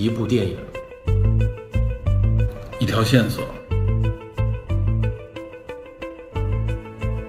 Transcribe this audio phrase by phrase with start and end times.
[0.00, 0.56] 一部电影，
[2.78, 3.44] 一条线索，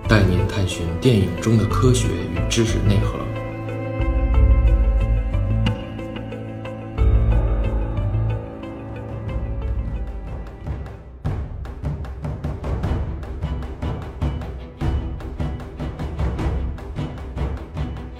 [0.07, 3.19] 带您探寻电影中的科学与知识内核。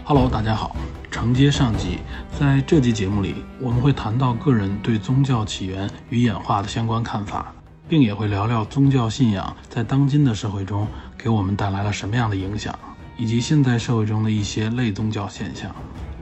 [0.03, 0.75] Hello，大家好。
[1.09, 1.99] 承接上集，
[2.41, 7.53] 在这期节目里，我们会谈到个人对宗教起源与演化的相关看法，
[7.87, 12.73] 并也会聊聊宗教信仰在当今的社会中给我们带来了什么样的影响，
[13.15, 15.69] 以及现在社会中的一些类宗教现象。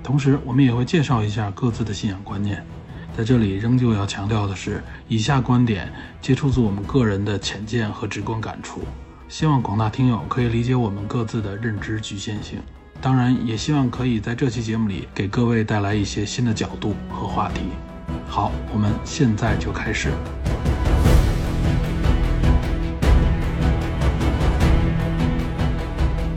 [0.04, 2.62] 同时，我们也会介绍一下各自的信仰观念。
[3.16, 5.90] 在这里，仍旧要强调的是，以下观点
[6.22, 8.81] 皆出自我们个人的浅见和直观感触，
[9.30, 12.59] 希望广大听友可以理解我们各自的认知局限性。
[13.02, 17.61] 当然，也希望可以在这期节目里给各位带来一些新的角度和话题。
[18.28, 20.09] 好，我们现在就开始。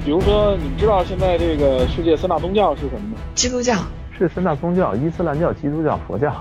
[0.04, 3.16] 比如说，你们知道现在这个世界三大宗教是什么吗？
[3.34, 3.74] 基督教
[4.16, 6.32] 是三大宗教：伊斯兰教、基督教、佛教。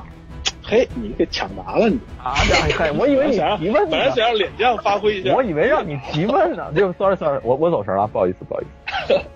[0.64, 2.32] 嘿，你给抢答了你啊！
[2.78, 6.72] 嗨，我以为你提问呢，本来想让脸酱发挥一下，我以为让你提问呢。
[6.76, 8.70] 就 sorry sorry，我我走神了，不好意思不好意思。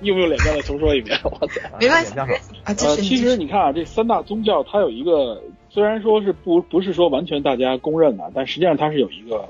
[0.02, 1.18] 用不用脸酱再重说一遍？
[1.24, 2.28] 我操，没关系啊。
[2.66, 9.50] 呃，其实你看啊，这三大宗教它有一个，虽然说是不不是说完全大家公认的，但实际上它是有一个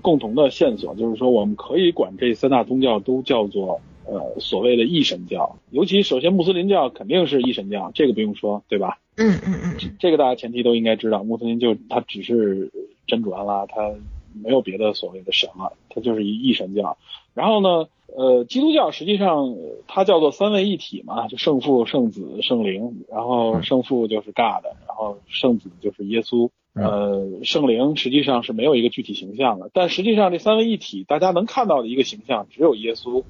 [0.00, 5.56] 共同的线索，就是说我们可以管这三大宗教都叫做呃所谓的一神教。
[5.70, 8.98] 尤其首先穆斯林教肯定是一神教，这个不用说，对吧？
[9.16, 12.70] 嗯嗯嗯，这个大家前提都应该知道，穆斯林就他只是
[13.06, 13.90] 真主安拉，他
[14.34, 16.98] 没有别的所谓的神了，他就是一一神教。
[17.36, 19.54] 然后呢，呃，基督教实际上
[19.86, 23.04] 它叫做三位一体嘛，就圣父、圣子、圣灵。
[23.10, 29.70] 然后圣父就是 God，然后圣子就是耶稣，呃，圣灵实际上是没有一个具体形象的。
[29.72, 33.22] 但实际上这三位一体，大家能看到的一个形象只有耶稣。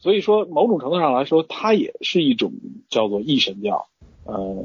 [0.00, 2.52] 所以说，某种程度上来说，它也是一种
[2.90, 3.86] 叫做一神教，
[4.24, 4.64] 呃。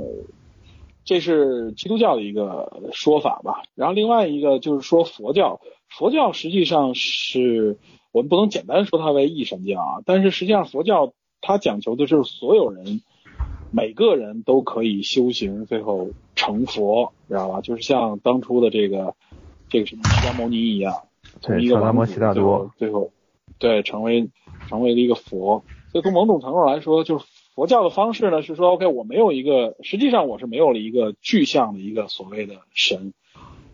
[1.06, 7.78] 这是基督教的一个说法吧，然后另外一个就是说佛教，佛教实际上是
[8.14, 13.02] 我们不能简单说它为一神教啊，但是实际上佛教它讲求的就是所有人
[13.72, 17.60] 每个人都可以修行，最后成佛，知道吧？
[17.60, 19.16] 就是像当初的这个
[19.68, 20.94] 这个什么释迦牟尼一样，
[21.42, 23.12] 从一个达摩悉达多，最后
[23.60, 24.30] 对成为
[24.70, 27.26] 成为了一个佛，所以从某种程度来说，就是。
[27.56, 33.14] 佛教的方式呢是说，OK，我没有一个，实际上我是没有了一个具象的一个所谓的神。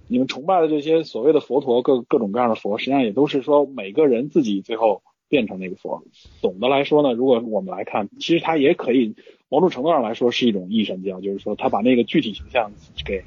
[0.10, 6.04] 你们崇拜的这些所谓的佛陀，各各种各样的佛，实际上也都是说每个人自己最后变成那个佛。
[6.42, 9.16] 总的来说呢，如果我们来看，其实它也可以
[9.48, 12.72] 某种程度上来说是一种异神教，就是说他把那个具体形象
[13.06, 13.24] 给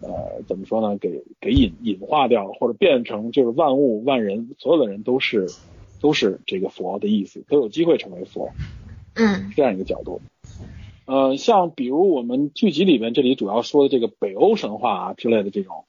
[0.00, 5.46] 呃怎么说呢，给给隐隐化掉，或者变成就是万物万人所有的人都是
[6.00, 8.50] 都是这个佛的意思，都有机会成为佛。
[9.16, 10.20] 嗯，这样一个角度，
[11.06, 15.84] 呃，像比如我们剧集里面这里主要说的这个北欧神话啊之类的这种，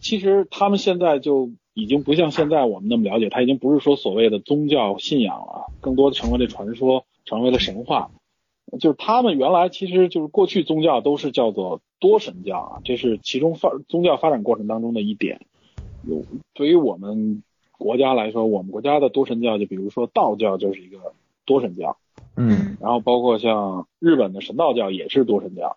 [0.00, 8.10] 其实他们现在就已经不像现在我们那么了解，它已经不是说所谓的宗教信仰了，更多的成为了传说，成为了神话。
[8.80, 15.40] 就是他们原来其实就是过去宗教都是叫做多神教啊，这是其中发宗教发展过程当中的一点。
[16.06, 16.22] 有
[16.52, 17.42] 对于我们
[17.72, 21.14] 国家来说，我们国家的多神教就比如说道教就是一个
[21.46, 21.96] 多神教。
[22.36, 25.76] 嗯，然后包括像日本的神道教也是多神教，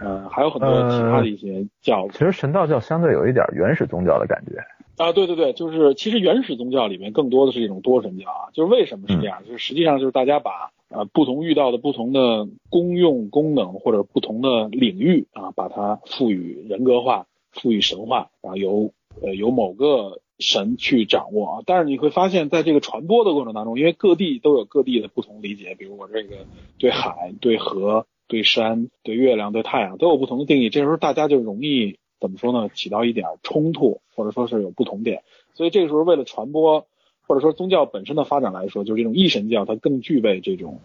[0.00, 2.08] 呃，还有很多其他的一些教。
[2.12, 4.58] 其实神道教相对有一点原始宗教的感觉。
[5.02, 8.50] 啊，对对对，就是其实原始宗教里面更多的是一种多神教啊。
[8.52, 9.42] 就是为什么是这样？
[9.46, 18.92] 就是实际上就是大家把呃不同遇到的不同的功用、功能或者不同的领域啊，把它赋予人格化、赋予神话，然后由
[19.22, 20.20] 呃由某个。
[20.40, 26.46] 神去掌握啊，但是你会发现在这个传播的过程当中，因为各地都有各地的不同理解，比如我这个
[26.78, 32.68] 对海、对河、对山、对月亮、对太阳都有不同的定义，这时候大家就容易怎么说呢？
[32.72, 35.22] 起到一点冲突，或者说是有不同点。
[35.54, 36.86] 所以这个时候为了传播，
[37.26, 40.80] 或者说宗教本身的发展来说，就是这种一神教它更具备这种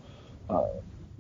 [0.48, 0.56] 呃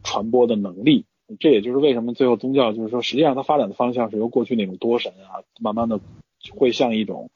[0.04, 1.06] 传播的能力。
[1.40, 6.00] 这也就是为什么最后宗教就是说，实际上它发展的方向是由过去那种多神啊，慢慢的
[6.56, 7.30] 会向一种。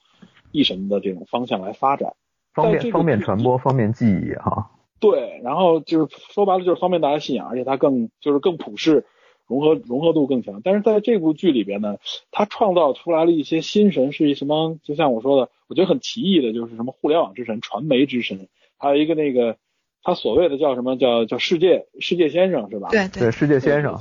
[0.54, 2.16] 一神的这种方向来发展，
[2.54, 4.72] 方便方便传播，方便记忆哈。
[5.00, 9.06] 对，然后就是说白了就是方便大家信仰，而且它更就是更普世，
[9.48, 10.62] 融合融合度更强。
[10.64, 11.98] 但是在这部剧里边呢，
[12.32, 14.78] 它创造出来了一些新神，是一什么？
[14.84, 18.48] 就像我说的，我觉得很奇异的，就是什么互联网之神、传媒之神，
[18.78, 19.58] 还有一个那个
[20.04, 22.90] 他所谓的叫什么叫叫世界世界先生是吧？
[22.90, 23.96] 对对，世界先生。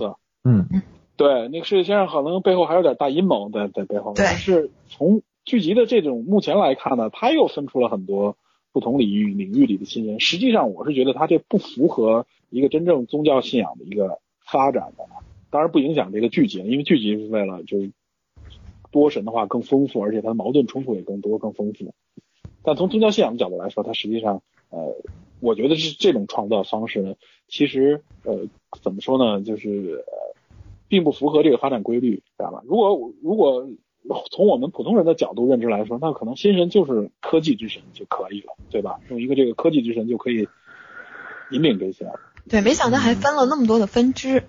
[0.44, 0.82] 嗯嗯。
[1.19, 4.12] 对，那个世界先生可能背后还有点大阴谋在在背后。
[4.12, 8.37] 对但是从剧集的这种目前来看呢，他又分出了很多
[8.76, 10.20] 不同领域领域里的新人。
[10.20, 15.06] 实际上，我是觉得他这不符合一个真正宗教信仰的一个发展的。
[15.49, 17.90] 当然不影响这个剧集，因为剧集是为了就是
[18.93, 21.94] 多神的话更丰富，而且它的矛盾冲突也更多更丰富。
[22.62, 24.94] 但从宗教信仰的角度来说，它实际上呃，
[25.40, 27.14] 我觉得是这种创造方式呢，
[27.49, 28.46] 其实呃
[28.82, 30.37] 怎么说呢，就是呃
[30.87, 32.62] 并不符合这个发展规律，知道吧？
[32.67, 33.67] 如果如果
[34.31, 38.99] 从我们普通人的角度认知来说，那可能新神就是科技之神就可以了，对吧？
[39.08, 40.49] 用一个这个科技之神就可以
[41.50, 42.06] 引领这些。
[42.49, 44.44] 对，没想到还分了那么多的分支。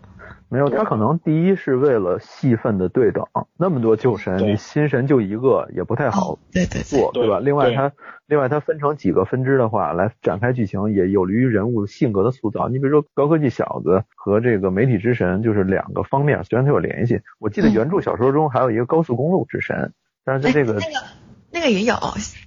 [0.49, 3.25] 没有，他可能第一是为了戏份的对等，
[3.57, 6.39] 那么多旧神，你新神就一个也不太好
[6.85, 7.39] 做，对吧？
[7.39, 7.91] 另外对它
[8.27, 12.69] 另外他分成几个分支的话，来展开剧情，也有利于人物性格的塑造。
[12.69, 17.21] 你比如说高科技小子和这个媒体之神，就是两个方面，虽然它有联系。
[17.39, 21.05] 我记得嗯原著小说中还有一个高速公路之神，但是在这个哎那个
[21.51, 21.95] 那个也有，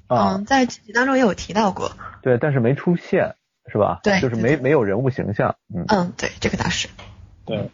[0.06, 1.92] 啊嗯，在剧集当中也有提到过。
[2.22, 3.34] 对，但是没出现，
[3.70, 4.00] 是吧？
[4.02, 6.88] 对就是没没有人物形象，嗯嗯，对，这个倒是。
[7.46, 7.70] 对，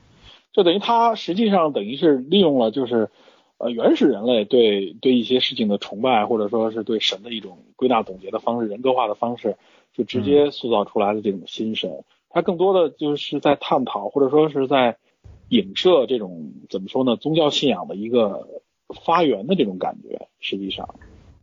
[0.56, 3.10] 就等于他实际上等于是利用了就是
[3.58, 9.58] 呃原始人类对对一些事情的崇拜，或者说是对神的一种归纳总结的方式、人格化的方式，
[9.92, 12.04] 就直接塑造出来的这种新神。
[12.30, 14.96] 他更多的就是在探讨，或者说是在
[15.50, 18.48] 影射这种怎么说呢，宗教信仰的一个
[19.04, 20.26] 发源的这种感觉。
[20.40, 20.94] 实际上，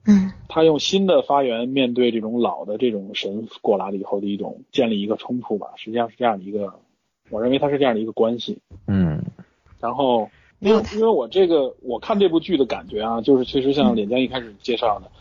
[0.07, 6.79] 嗯他用新的发源面对这种老的这种神过来了以后的一种建立一个冲突吧，实际上是这样的一个，
[7.29, 8.59] 我认为它是这样的一个关系。
[8.87, 9.23] 嗯
[9.79, 10.29] 然后，
[10.59, 15.11] 因为因为我这个我看这部剧的感觉啊，就是确实像脸江一开始介绍的，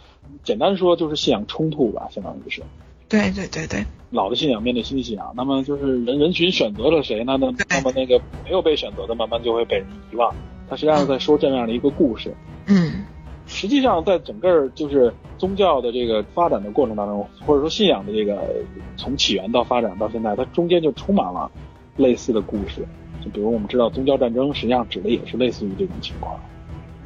[0.45, 2.63] 简单说就是信仰冲突吧，相当于是
[3.09, 7.37] 对对对对，老的信仰面对新的信仰，那么就是人人群选择了谁呢？
[7.41, 10.33] 那对那么那个没有被选择的，慢慢就会被人遗忘。
[10.71, 12.33] 它实际上在说这样的一个故事。
[12.67, 13.05] 嗯
[13.45, 18.41] 实际上，在整个就是宗教的这个发展的过程当中，或者说信仰的这个
[18.97, 21.51] 从起源到发展到现在，它中间就充满了
[21.97, 22.87] 类似的故事。
[23.21, 26.39] 就比如我们知道宗教战争，实际上指的也是类似于这种情况。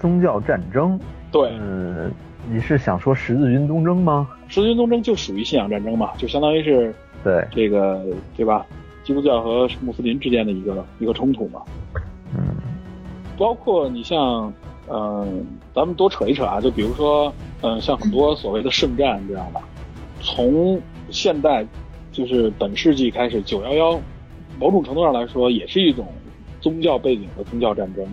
[0.01, 0.99] 宗教战争，
[1.31, 2.11] 对，嗯，
[2.51, 4.29] 你是想说十字军东征吗？
[4.49, 8.05] 十字军东征就属于信仰战争嘛，就相当于是对，这个
[8.37, 8.65] 对吧？
[9.05, 11.61] 基督教和穆斯林之间的一个一个冲突嘛。
[12.37, 12.57] 嗯
[13.39, 14.51] 包括你像，
[14.89, 15.45] 嗯、
[15.75, 17.31] 咱们多扯一扯啊，就比如说，
[17.61, 19.61] 嗯、像很多所谓的圣战，你知道吧？
[20.23, 20.81] 从
[21.11, 21.67] 现代
[22.11, 24.01] 就是本世纪开始，九幺幺，
[24.59, 26.07] 某种程度上来说，也是一种
[26.61, 28.07] 宗教背景的宗教战争，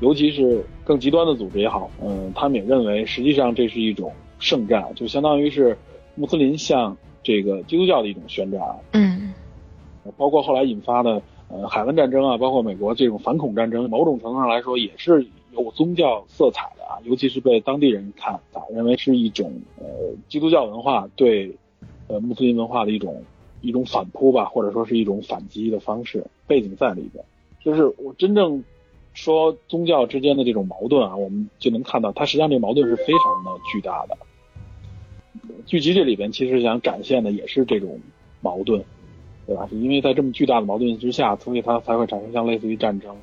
[0.00, 5.76] 尤其是更极端的组织也好，嗯、他们也认为，实际上这是一种圣战，就相当于是
[6.14, 8.60] 穆斯林向这个基督教的一种宣战。
[8.92, 9.32] 嗯
[10.18, 19.86] 包括后来引发的呃海湾战争啊，包括美国这种反恐战争，某种程度上来说也是有宗教色彩的啊，尤其是被当地人看啊，认为是一种呃
[20.28, 21.50] 基督教文化对
[22.08, 23.22] 呃穆斯林文化的一种
[23.64, 27.24] 一种反扑吧，或者说是一种反击的方式，背景在里边。
[27.64, 28.62] 就是我真正
[29.14, 34.18] 说宗教之间的这种矛盾啊，我们就能看到，它实际上这个矛盾是非常的巨大的。
[35.64, 37.98] 剧集这里边其实想展现的也是这种
[38.42, 38.84] 矛盾，
[39.46, 39.66] 对吧？
[39.70, 43.16] 是因为在这么巨大的矛盾之下，所以它才会产生像类似于战争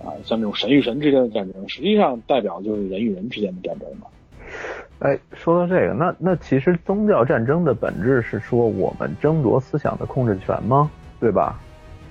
[0.00, 4.06] 啊，像这种神与神之间的战争，实际上代表就是人与人之间的战争嘛。
[5.00, 10.90] 哎，说到这个，那那其实宗教战争的本质是说我们争夺思想的控制权吗？
[11.20, 11.60] 对吧？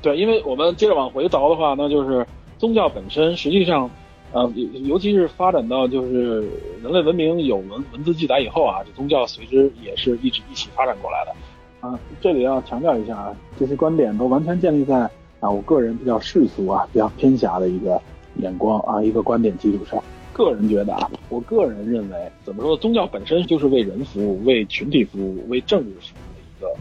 [0.01, 2.25] 对，因为我们接着往回倒的话，那就是
[2.57, 3.89] 宗教本身实际上，
[4.31, 6.41] 呃，尤尤其是发展到就是
[6.81, 11.35] 人类文明有文文字记载以后啊，这宗教随之也是一直一起发展过来的。
[11.79, 15.01] 啊，这里要强调一下啊，这些观点都完全建立在
[15.41, 18.01] 啊我个人比较世俗啊、比较偏狭的一个
[18.37, 20.01] 眼光啊、一个观点基础上。
[20.37, 22.77] 个人觉得啊，我个人认为，怎么说？
[22.77, 26.79] 宗教本身就是为人服务、为群体服务、为政治服务的一个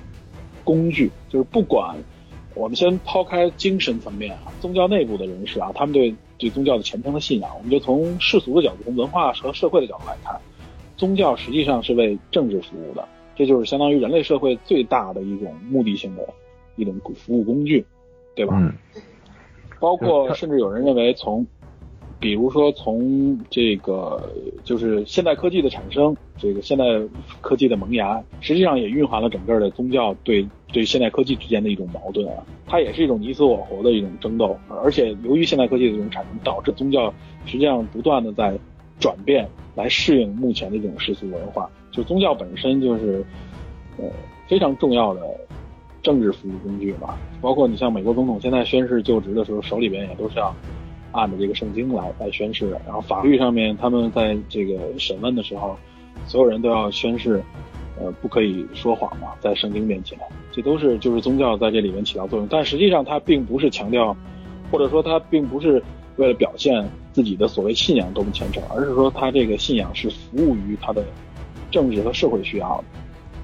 [0.62, 1.10] 工具。
[1.30, 1.96] 就是不管
[2.54, 10.38] 我们先抛开精神层面啊，宗教内部的人士啊，他们对对宗教的虔诚的信仰，我们就从世俗的角度、从文化和社会的角度来看，
[10.98, 13.08] 宗教实际上是为政治服务的。
[13.34, 16.28] 这就是相当于人类社会最大的一种目的性的
[16.76, 17.86] 一种服务工具，
[18.34, 18.54] 对吧？
[18.60, 18.72] 嗯
[19.78, 21.46] 包括甚至有人认为从，
[22.18, 24.30] 比如说从这个
[24.64, 26.84] 就是现代科技的产生，这个现代
[27.40, 37.12] 科技的萌芽，实际上也蕴含了整个的宗教对对现代科技之间的一种矛盾啊，它也是一种你死我活的一种争斗，而且由于现代科技的这种产生，导致宗教
[37.44, 38.58] 实际上不断的在
[38.98, 43.22] 转变，来适应目前的这种世俗文化，就宗教本身就是
[43.98, 44.04] 呃
[44.48, 45.20] 非常重要的
[46.02, 50.54] 政治服务工具嘛，包括你像美国总统现在宣誓就职的时候，手里边也都是要
[51.16, 52.80] 按着这个圣经来来宣誓的。
[52.84, 55.76] 然后法律上面，他们在这个审问的时候，
[56.26, 57.42] 所有人都要宣誓，
[57.98, 60.18] 呃，不可以说谎嘛，在圣经面前，
[60.52, 62.46] 这都是就是宗教在这里面起到作用。
[62.48, 64.16] 但实际上，它并不是强调，
[64.70, 65.82] 或者说它并不是
[66.16, 71.04] 为了表现自己的所谓信仰多么虔诚，而是说他这个信仰是服务于他的
[71.70, 72.84] 政治和社会需要的，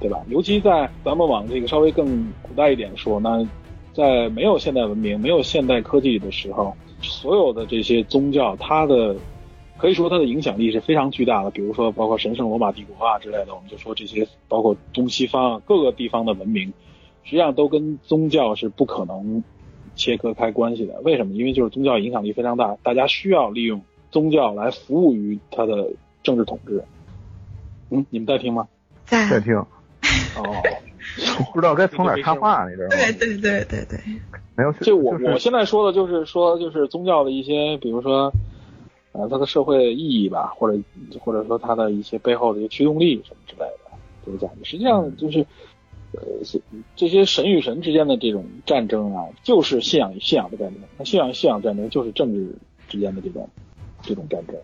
[0.00, 0.20] 对吧？
[0.28, 2.06] 尤其在咱们往这个稍微更
[2.42, 3.46] 古代一点说，那
[3.94, 9.16] 在没有现代文明、没有现代科技的时候，所有的这些宗教，它的
[9.78, 11.50] 可以说它的影响力是非常巨大的。
[11.50, 16.72] 比如说，包括神圣罗马帝国啊之类的，我们就说这些，包括东西方各个地方的文明，
[17.24, 19.42] 实际上都跟宗教是不可能
[19.94, 21.00] 切割开关系的。
[21.00, 21.34] 为什么？
[21.34, 25.90] 因为就是宗教影响力非常大，大家需要利用宗教来服务于它的
[26.22, 26.84] 政治统治。
[27.90, 28.68] 嗯，你们在听吗？
[29.04, 29.66] 在在听，哦，
[31.52, 33.02] 不知道该从哪儿插话，你知道吗？
[33.18, 33.98] 对对对对对，
[34.56, 38.32] 没有，就我是我现在说的就是说就是宗教的一些，比如说，
[39.12, 40.78] 呃，它的社会意义吧，或者
[41.20, 43.90] 或者说它的一些背后的一些驱动力什么之类的，
[44.24, 44.64] 就是这样的。
[44.64, 45.46] 实际上就是，
[46.12, 46.60] 呃，是
[46.96, 50.82] 这些神与神之间的这种战争啊，就是信仰与信仰的战争。
[50.98, 52.54] 那信仰与信仰战争就是政治
[52.88, 53.48] 之间的这种
[54.02, 54.56] 这种战争。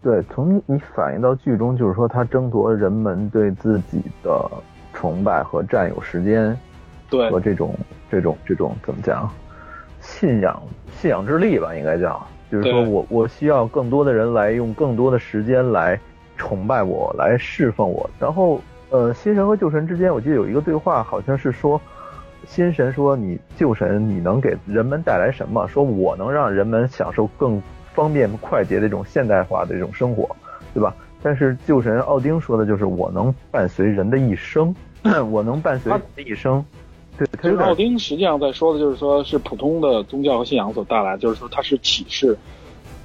[0.00, 4.48] 对，从你反映到剧中，就是说他争夺人们对自己的
[4.98, 6.58] 崇拜和占有时间，
[7.08, 7.72] 对和这种
[8.10, 9.30] 这种这种怎么讲，
[10.00, 15.96] 信仰信仰之力吧，应该叫，就是说我我需要更多的人来用更多的时间来
[16.36, 18.10] 崇拜我，来侍奉我。
[18.18, 21.80] 然后呃，新神和旧神之间，我记得有一个对话，好像是说。
[22.46, 25.66] 新神说：“你旧神，你能给人们带来什么？
[25.68, 27.60] 说我能让人们享受更
[27.92, 30.34] 方便快捷的这种现代化的这种生活，
[30.72, 30.94] 对吧？
[31.20, 34.74] 但是旧神奥丁说的就是我能伴随人的一生，
[35.30, 36.64] 我能伴随人的一生。
[37.16, 42.38] 对，他就是奥丁实际上在说的就是说是普通的宗教和信仰所带来，就是说它是启示，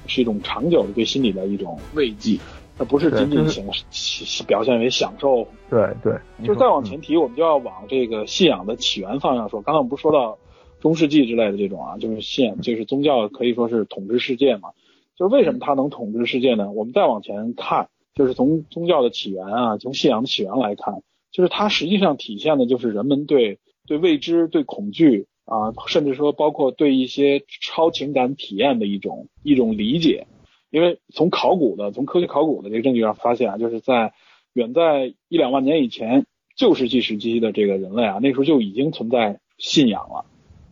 [0.06, 2.38] 是一种长久的对心理的一种慰藉，
[2.78, 6.12] 它不是仅仅对形形表现为享受对对，
[6.44, 9.60] 就是再往前提，我们就要往这个信仰的起源方向说。
[9.62, 10.38] 刚才我们不是说到
[10.80, 14.70] 中世纪之类的这种啊，就是信仰，就是宗教可以说是统治世界嘛。
[15.16, 16.70] 就是为什么它能统治世界呢？
[16.70, 21.02] 我们再往前看，就是从宗教的起源啊，从信仰的起源来看，
[21.34, 30.28] 就是它实际上体现的就是人们对对未知、对恐惧啊，甚至说包括对一些超情感体验的一种一种理解。
[30.70, 34.12] 因为从考古的、从科学考古的这个证据上发现啊，就是在
[34.52, 36.24] 远在一两万年以前，
[36.56, 40.24] 旧石器时期的这个人类啊，那时候就已经存在信仰了。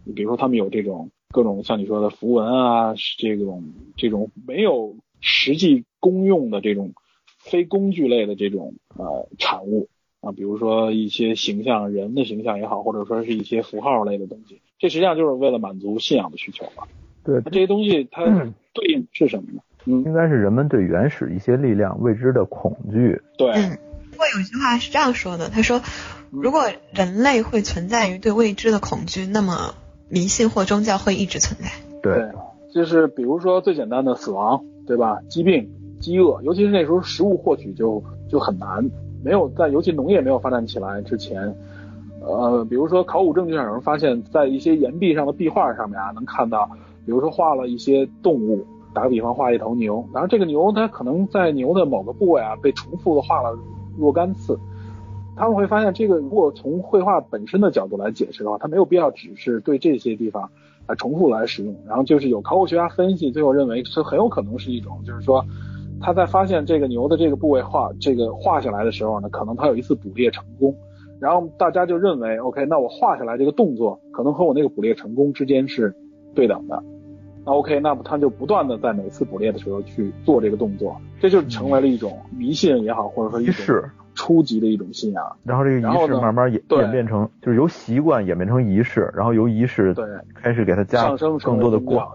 [0.04, 3.64] 你比如说，他们有这种各种像你说的符文啊，这种
[3.96, 6.92] 这种没有实际功用的这种
[7.38, 9.88] 非工具类的这种呃产物
[10.22, 16.84] 啊，比如说一些形象，人的形象也好，或者说是一些符号类的东西，这实际上就是为了满足信仰的需求嘛。
[17.22, 19.60] 对那，这些东西它嗯对应是什么呢？
[19.84, 23.20] 嗯，应该是人们对原始一些力量未知的恐惧。
[23.36, 23.76] 对，嗯。
[24.12, 25.82] 不过有一句话是这样说的，他说，
[26.30, 26.64] 如果
[26.94, 29.74] 人类会存在于对未知的恐惧，那么
[30.08, 31.70] 迷信或宗教会一直存在。
[32.02, 32.30] 对对，
[32.74, 35.18] 就是比如说最简单的死亡，对吧？
[35.28, 38.90] 疾病、饥饿，尤其是那时候食物获取就就很难，
[39.24, 41.54] 没有在尤其农业没有发展起来之前，
[42.20, 46.68] 呃，比如说考古证据上有人发现，在一些岩壁上的壁画上面啊，能看到，
[47.06, 53.56] 比如说画了一些动物，打个比方画一头牛，然后这个牛它可能在牛的某个部位啊被重复的画了
[53.98, 54.58] 若干次。
[55.34, 60.50] 他们会发现，这个如果从绘画本身的角度来解释的话，它没有必要只是对这些地方
[60.86, 61.74] 来重复来使用。
[61.86, 65.42] 然后就是有考古学家分析，最后认为这很有可能是一种，就是说
[66.02, 70.74] 他在发现这个牛的这个部位画这个画下来的时候呢，可能他有一次捕猎成功，
[71.20, 75.94] 然后大家就认为，OK，那我画下来这个动作可能和我那个捕猎成功之间是
[76.34, 76.82] 对等的。
[77.44, 85.24] 那 OK，那么他就不断的在每次捕猎的时候去做这个动作，这就成为了一种迷信也好，或者说一式，初级的一种信仰。
[85.42, 90.04] 然后这个仪式慢慢演演变成，就是由习惯演变成仪式，然后由仪式对
[90.34, 92.08] 开始给它加上升成更多的光，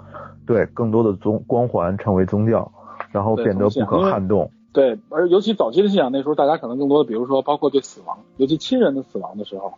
[0.45, 2.71] 对，更多的宗光环成为宗教，
[3.11, 4.49] 然后变得不可撼动。
[4.73, 9.73] 对，而尤其早期的信仰，那时候大家可能更多的，比如说包括对死亡，尤其亲人的死亡的时候，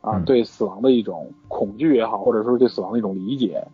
[0.00, 3.66] 啊，嗯对死亡的一种恐惧也好，或者说是对死亡的一种理解，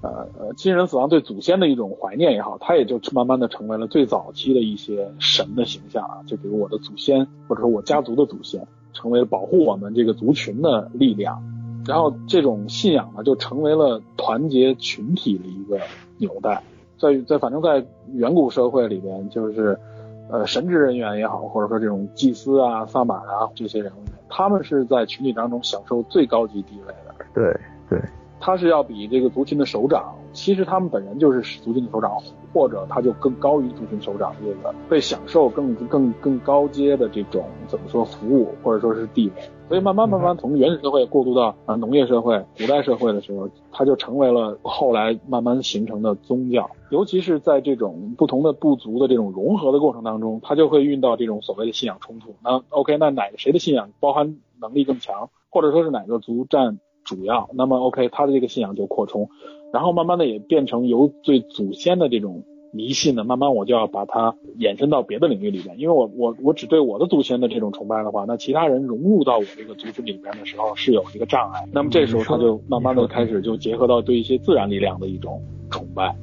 [0.00, 11.40] 呃呃，亲人死亡对祖先的一种怀念也好，它也就慢慢的成为了最早期的一些神的形象啊，就比如我的祖先，或者说我家族的祖先，成为了保护我们这个族群的力量。
[11.86, 15.78] 然后这种信仰呢，就成为了团结群体的一个
[16.18, 16.62] 纽带。
[16.98, 19.78] 在在反正在远古社会里边，就是
[20.28, 27.14] 呃神职人员也好，或者说这种祭司啊、萨满啊这些人物，他们是在群体当中享受最高级地位的。
[27.34, 28.00] 对对，
[28.40, 32.18] 他是要比这个族群的首长其实他们本人就是族群的首长，
[32.52, 39.42] 或者他就更高于族群首长这个，被享受更更更高阶的这种怎么说服务或者说是地位。
[39.68, 46.70] 所以慢慢慢慢从原始社会过渡到啊农业社会、古代社会的时候，它就成为了后来慢慢形成的宗教。
[46.88, 52.34] 尤其是在这种不同的部族的这种融合的过程当中，它就会遇到这种所谓的信仰冲突。
[52.42, 59.28] 那 OK，那哪个谁的信仰包含能力更强，或者说是哪个族占主要，那么 OK，他的这个信仰就扩充，
[59.70, 62.42] 然后慢慢的也变成由最祖先的这种。
[62.70, 71.66] 迷信呢，慢慢我就要把它延伸到别的领域里边，因为我我我只对我的祖先的这种崇拜的话，那其他人融入到我这个族群里边的时候是有一个障碍。
[71.72, 76.14] 那么这时候他就慢慢的开始就结合到对一些自然力量的一种崇拜。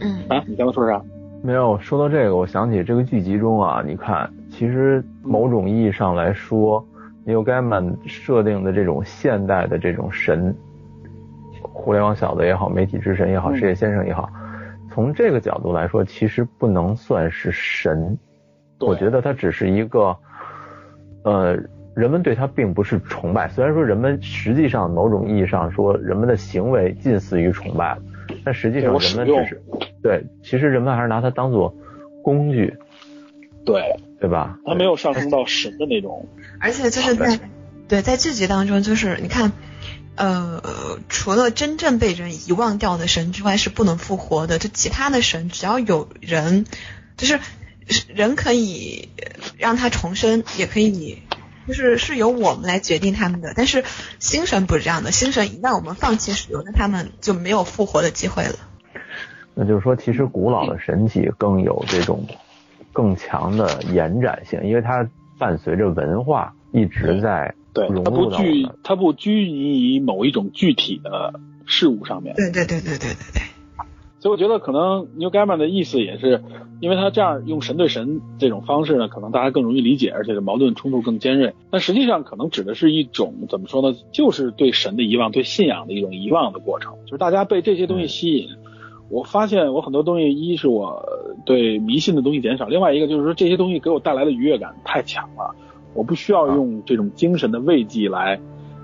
[0.00, 1.02] 嗯啊，你刚才说啥？
[1.42, 6.84] 没有说到这个，我想起这个剧集中啊，你看，其实某种意义上来说
[7.24, 10.54] ，Neil Gaiman 设定的这种现代的这种神，
[11.62, 14.28] 互联网小子也好，媒体之神也好，世界先生也好。
[14.96, 18.16] 从这个角度来说，其实不能算是神，
[18.80, 20.16] 我觉得他只是一个，
[21.22, 21.54] 呃，
[21.94, 23.46] 人们对他并不是崇拜。
[23.46, 27.98] 虽然说人们实际上某种意义上说，人们的行为近似于崇拜，
[28.42, 29.62] 但实际上人们只是
[30.02, 31.74] 对，其实人们还是拿它当做
[32.22, 32.74] 工具，
[33.66, 33.82] 对
[34.18, 34.58] 对吧？
[34.64, 36.26] 它没有上升到神的那种，
[36.58, 37.38] 而且就是在
[37.86, 39.52] 对在剧集当中，就是你看。
[40.16, 44.58] 呃，除了真正被人遗忘掉的神之外，是不能复活的。
[44.58, 46.64] 就其他的神，只要有人，
[47.18, 47.38] 就是
[48.08, 49.10] 人可以
[49.58, 51.22] 让他重生，也可以，
[51.68, 53.52] 就是是由我们来决定他们的。
[53.54, 53.84] 但是
[54.18, 58.54] 星神不是这样的，星神一旦我们放弃使用，那他们就没有复活的机会了。
[59.54, 62.26] 那就是说，其实古老的神体更有这种
[62.92, 65.06] 更强的延展性，因为它
[65.38, 67.54] 伴随着文化一直在。
[67.76, 72.34] 对，它不拘，它不拘泥于某一种具体的事物上面。
[72.34, 73.42] 对对对对对对对。
[74.18, 76.42] 所以我觉得可能 New Gaiman 的意思也是，
[76.80, 81.54] 因为他这样用神对神这种方式呢，可能大家更容易理解，而且矛盾冲突更尖锐。
[81.70, 83.96] 但实际上可能指的是一种怎么说呢？
[84.10, 86.94] 就是对神的遗忘，对信仰的一种遗忘的过程。
[87.04, 88.48] 就是大家被这些东西吸引。
[89.10, 91.04] 我发现我很多东西，一是我
[91.44, 95.54] 对迷信的东西减少，另外一个就是说这些东西给我带来的愉悦感太强了。
[95.96, 98.38] 我不需要用这种精神的慰藉来，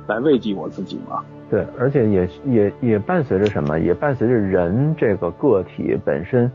[0.09, 1.23] 来慰藉我自己嘛？
[1.51, 3.79] 对，而且也也也伴随着什么？
[3.79, 6.51] 也伴随着人这个个体本身，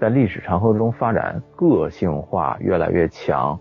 [0.00, 3.58] 在历史长河中发展个性化越来越强，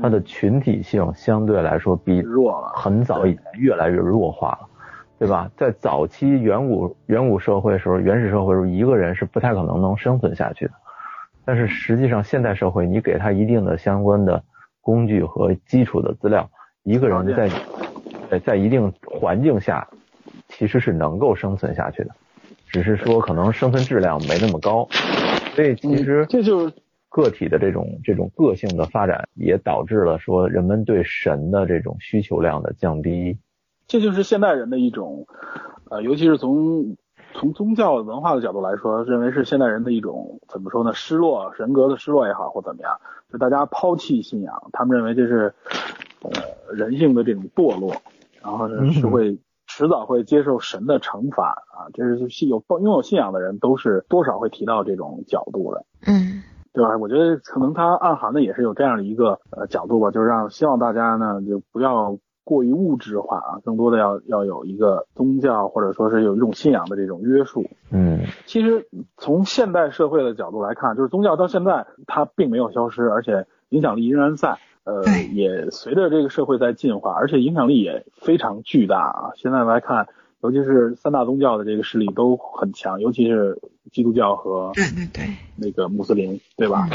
[0.00, 4.60] 它的群体性相对来说比弱了，很早以前越来越弱化了，
[5.18, 5.50] 对吧？
[5.58, 10.72] 在早期远古远古社会时候，原始社会时候，一个人是不太可能能生存下去的，
[11.44, 14.42] 但是实际上现代社会，你给他一定的相关的。
[14.84, 16.48] 工具和基础的资料，
[16.84, 17.50] 一个人在
[18.30, 19.88] 在在一定环境下，
[20.48, 22.10] 其实是能够生存下去的，
[22.68, 24.86] 只是说可能生存质量没那么高，
[25.56, 26.74] 所以其实这就是
[27.08, 33.38] 个体的这种这种个性的发展，也导致了说人们对神的这种需求量的降低。
[33.86, 35.26] 这就是现代人的一种，
[35.90, 36.96] 呃，尤其是从
[37.34, 40.94] 从宗教文化的角度来说，认为是现代人的一种怎么说呢？
[40.94, 42.98] 失落人格的失落也好，或怎么样。
[43.30, 45.52] 就大家抛弃信仰，他们认为这是
[46.22, 46.30] 呃
[46.72, 47.92] 人性的这种堕落，
[48.40, 51.90] 然后是是会迟早会接受神的惩罚啊。
[51.92, 56.42] 这是信有拥有信仰的人都是多少会提到这种角度的，嗯，
[56.72, 56.96] 对吧？
[56.98, 62.16] 我觉得可能他暗含的也是有这样的一个呃角度吧，就是让希望大家呢就不要。
[62.44, 67.64] 过于物质化啊，更多的要要有一个宗教或者说是有一种信仰的这种约束。
[67.90, 74.58] 嗯，其实从现代社会的角度来看，就是宗教到现在它并没有消失，而且影响力仍然在。
[74.84, 75.02] 呃，
[75.32, 79.32] 也随着这个社会在进化，而且影响力也非常巨大啊。
[79.34, 80.08] 现在来看，
[80.42, 83.58] 尤其是三大宗教的这个势力都很强，尤其是
[83.90, 86.86] 基督教和对对对那个穆斯林，对吧？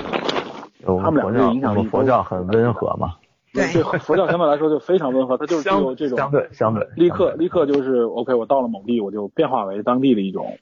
[0.85, 3.15] 他们两个影响力，佛教很温和嘛。
[3.51, 3.65] 对，
[3.99, 10.55] 佛教相对来说就非常温和，它就是有这种相对相对立刻立刻就是 OK，我到了某地我就变化为当地的一种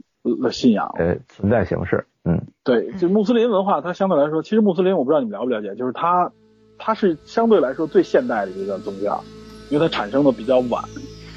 [0.52, 6.32] 信仰，呃，存在形式，嗯，对，就穆斯林文化，它相对来说，其实穆斯林我不知道你们了不了解，就是它
[6.78, 9.22] 它是相对来说最现代的一个宗教，
[9.70, 10.82] 因为它产生的比较晚，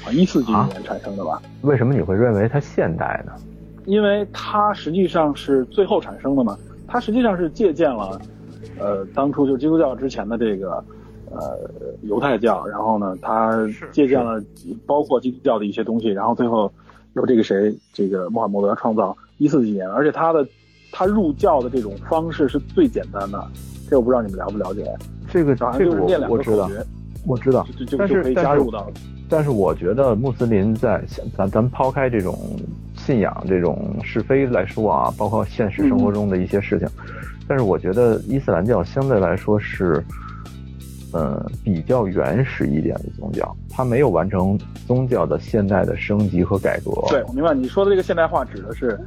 [0.05, 1.41] 啊，一四几年产生的吧？
[1.63, 3.33] 为什么你会认为它现代呢？
[3.85, 8.21] 因为它实际上是最后产生的嘛，它实际上是借鉴了，
[8.79, 10.81] 呃，当初就基督教之前的这个。
[11.31, 11.69] 呃，
[12.03, 13.57] 犹太教，然后呢，他
[13.91, 14.43] 借鉴了
[14.85, 16.71] 包括基督教的一些东西，然后最后
[17.13, 20.45] 由这个谁，这个穆罕默德创造一四几年，而且他的
[20.91, 23.47] 他入教的这种方式是最简单的，
[23.89, 24.85] 这我不知道你们了不了解。
[25.29, 26.69] 这个这个我我知道，
[27.25, 27.65] 我知道，
[27.97, 28.65] 但是但是
[29.29, 31.01] 但是我觉得穆斯林在
[31.37, 32.37] 咱咱抛开这种
[32.97, 36.87] 信信仰这种是非来说啊，包括现实生活中的一些事情，
[37.45, 40.01] 但是我觉得伊斯兰教相对来说是，
[41.13, 46.91] 呃，比较原始一点的宗教，它没有完成宗教的现代的升级和改革。
[47.09, 48.99] 对，我明白你说的这个现代化指的是，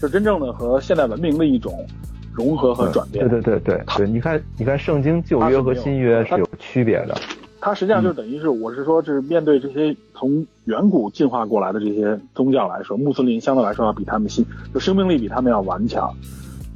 [0.00, 1.86] 就真正的和现代文明的一种
[2.32, 3.26] 融合和转变。
[3.28, 7.16] 对对对对对，你看你看圣经旧约和新约是有区别的。
[7.58, 16.08] 它实际上就等于是，我是说，是面对这些从远古进化过来的这些宗教来说，穆斯林相对来说要比他们新，就生命力比他们要顽强。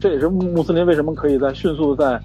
[0.00, 2.20] 这也是穆穆斯林为什么可以在迅速在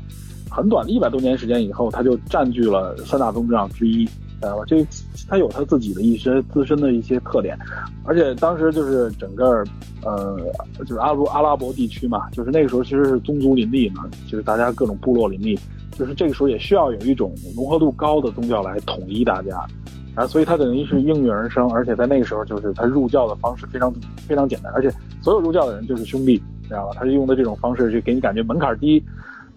[0.56, 4.64] 很短的一百多年时间以后，他就占据了三大宗教之一，知道吧？
[4.66, 4.86] 这
[5.28, 7.58] 他有他自己的一些自身的一些特点，
[8.06, 9.64] 而且当时就是整个
[10.04, 10.40] 呃，
[10.80, 15.60] 就是阿拉阿拉伯地区嘛，就是那个时候其实是宗族林立嘛，就是大家各种部落林立。
[15.98, 19.66] 就是这个时候也需要有一种融合度高的宗教来统一大家，
[20.14, 23.94] 啊，所以它等于是应运而生，而且在那个时候就是他入教的方式非常
[24.28, 26.38] 非常简单，而且所有入教的人就是兄弟，
[26.68, 26.92] 知道吧？
[27.00, 29.02] 他是用的这种方式就给你感觉门槛低，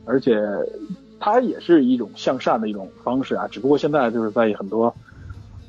[0.08, 0.40] 而且
[1.20, 4.86] 它也是一种向善的一种方式啊，只不过现在就是在很多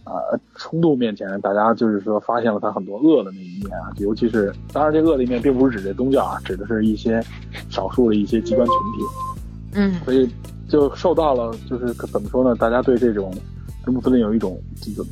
[0.04, 0.13] 啊
[0.56, 7.21] 冲突面前，大家就是说发现了它很多恶的那一面啊，尤其是当然这恶的一面并不是指这宗教啊，指的是一些
[7.69, 10.28] 少数的一些极端群体，嗯，所以。
[10.69, 12.56] 就受到了，就是怎么说呢？
[12.56, 13.34] 大家对这种
[13.84, 15.04] 对穆斯林有一种这个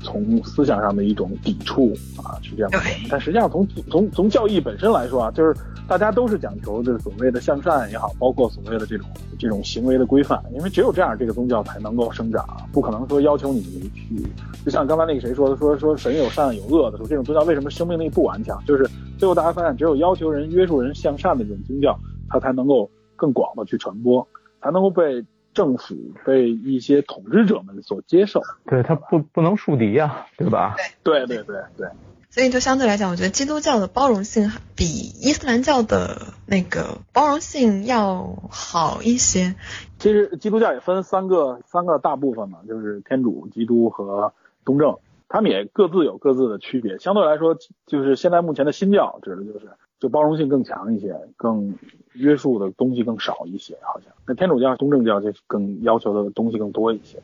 [0.00, 2.78] 从思想上的一种抵触啊，是这样的。
[3.10, 5.54] 但实际上，从从从教义本身来说啊，就是
[5.86, 9.06] 大家都是讲求这所谓的向善也好，包括所谓的这种
[9.38, 12.46] 这种行为的规范，因为只有这样，这个宗教才能够生长。
[12.72, 13.62] 不可能说要求你
[13.94, 14.26] 去，
[14.64, 18.62] 就像刚才那个谁说的，说说神有善有恶的时候，这种宗教为什么生命力不顽强？
[18.66, 24.26] 就是最后大家发现，只有要求人约束人向善的这种宗教，它才能够更广的去传播。
[24.64, 25.20] 才能够被
[25.54, 28.42] 政府、被一些统治者们所接受。
[28.66, 30.76] 对他不不能树敌呀，对吧？
[31.02, 31.88] 对对对对。
[32.30, 39.54] 所以就相对来讲，我觉得基督教的包容性比伊斯兰教的那个包容性要好一些。
[39.98, 44.32] 其实基督教也分三个三个大部分嘛，就是天主、基督和
[44.64, 46.98] 东正，他们也各自有各自的区别。
[46.98, 49.68] 相对来说，就是现在目前的新教指的就是。
[50.02, 51.72] 就包容性更强一些，更
[52.14, 54.12] 约束的东西更少一些，好像。
[54.26, 57.20] 那天主教、东正教就更要求的东西更多一些。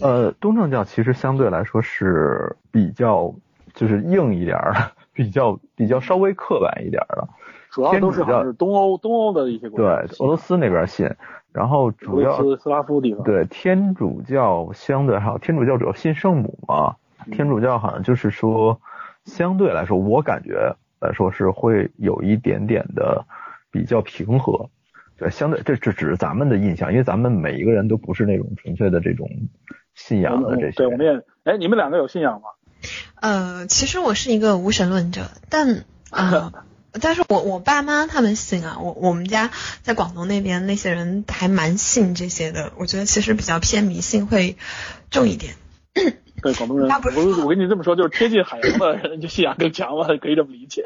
[0.00, 3.32] 呃，东正教其实相对来说是比较
[3.72, 7.28] 就是硬一点的，比较比较稍微刻板一点的。
[7.70, 10.02] 主要都是是东欧东欧的一些国家。
[10.08, 11.08] 对，俄罗斯那边信，
[11.52, 13.22] 然后主要斯拉夫地方。
[13.22, 16.96] 对，天主教相对还有天主教主要信圣母嘛，
[17.30, 18.80] 天主教好像就是说
[19.24, 20.74] 相对来说，我感觉。
[21.00, 23.26] 来说是会有一点点的
[23.70, 24.70] 比较平和，
[25.18, 29.28] 对，相对这这只是咱们的印象，因为咱们每一个人都不是那种纯粹的这种
[29.94, 30.76] 信仰的这些。
[30.76, 32.48] 对，我们也，哎，你们两个有信仰吗？
[33.20, 36.52] 呃，其实我是一个无神论者，但啊，
[37.00, 39.50] 但是我我爸妈他们信啊，我我们家
[39.82, 44.56] 在广东那边那些人还蛮信这些的，我觉得其实比较偏迷信会
[45.10, 45.54] 重一点。
[46.42, 50.84] 对广东人，我我跟你这么说，就是贴近海洋的人 就信仰更强嘛，可以这么理解。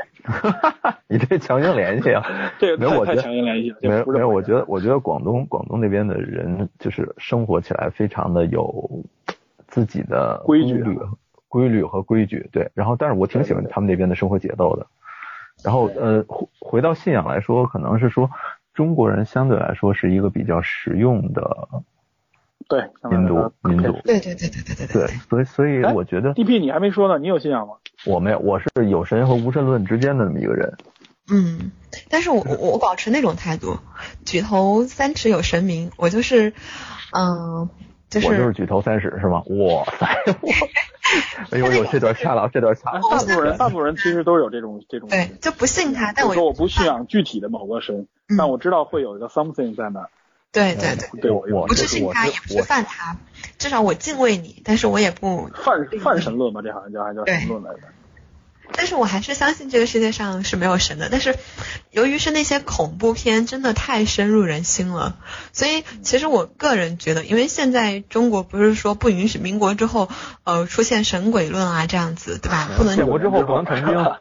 [1.08, 2.22] 你这强行联系啊？
[2.58, 3.76] 这没有，太强行联系了。
[3.82, 9.04] 没有没有，我觉得我觉得广东广东那边的人就是生活起来非常的有
[9.66, 10.84] 自己的规矩、
[11.48, 12.48] 规律和规矩。
[12.52, 14.86] 对，然后但是我挺喜欢他们那边的生活节奏的。
[15.64, 18.30] 然后呃，回回到信仰来说，可能是说
[18.72, 21.68] 中国人相对来说是一个比较实用的。
[22.70, 25.06] 对，民族，民族，对对对对对对对。
[25.08, 26.60] 对，所以所以我觉得，D.P.
[26.60, 27.74] 你还没说呢，你有信仰吗？
[28.06, 30.72] 我没有，我是有神和无神论之间的那么一个人。
[31.32, 31.72] 嗯，
[32.08, 33.76] 但是我我我保持那种态度，
[34.24, 36.52] 举头三尺有神明，我就是，
[37.12, 37.68] 嗯，
[38.08, 39.42] 就是我就是举头三尺是吗？
[39.48, 40.06] 哇塞，
[41.50, 43.00] 哎呦呦，这段掐了，这段掐了。
[43.10, 45.08] 大部分人，大部分人其实都有这种这种。
[45.08, 48.06] 对，就不信他，但我说我不信仰具体的某个神，
[48.38, 50.08] 但我知道会有一个 something 在那。
[50.52, 53.16] 对对对，对我不去信他，也不去犯他，
[53.58, 57.80] 至少我敬畏你，但是我也不犯犯神论吧，这好像叫还叫神论来着。
[58.72, 61.08] 但是我还是相信这个世界上是没有神的。
[61.10, 61.36] 但是
[61.90, 65.16] 由于是那些恐怖片真的太深入人心了，
[65.52, 70.08] 所以其实我个人觉得，因为现在中国不是说不允许民国之后
[70.44, 72.70] 呃出现神鬼论啊这样子，对吧？
[72.76, 74.12] 不能建国之后不能成精。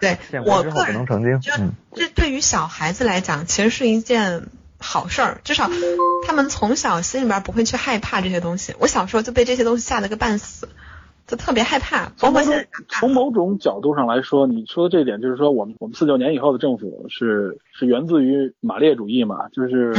[0.00, 1.06] 对，我个人
[1.40, 1.52] 就
[1.94, 4.48] 这对于小孩子来讲，其实是一件。
[4.80, 5.68] 好事儿，至少
[6.26, 8.74] 他们从小心里边不会去害怕这些东西。
[8.80, 10.68] 我小时候就被这些东西吓得个半死，
[11.26, 12.10] 就特别害怕。
[12.16, 12.54] 从某种
[12.88, 19.48] 从某种角度上来说，你说的这点就是说，我们我们四九年以后的政府是是源自于马列主义嘛？
[19.50, 19.92] 就是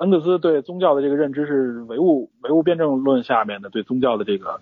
[0.00, 4.60] 恩格斯对宗教的这个认知是唯物唯物辩证论下面的对宗教的这个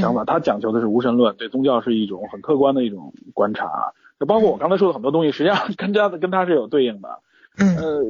[0.00, 3.92] 想法，他讲求的是无神论，对宗教是一种很客观的一种观察。
[4.20, 7.18] 就包括我刚才说的很多东西，实际上跟他的跟他是有对应的。
[7.58, 8.04] 嗯呃，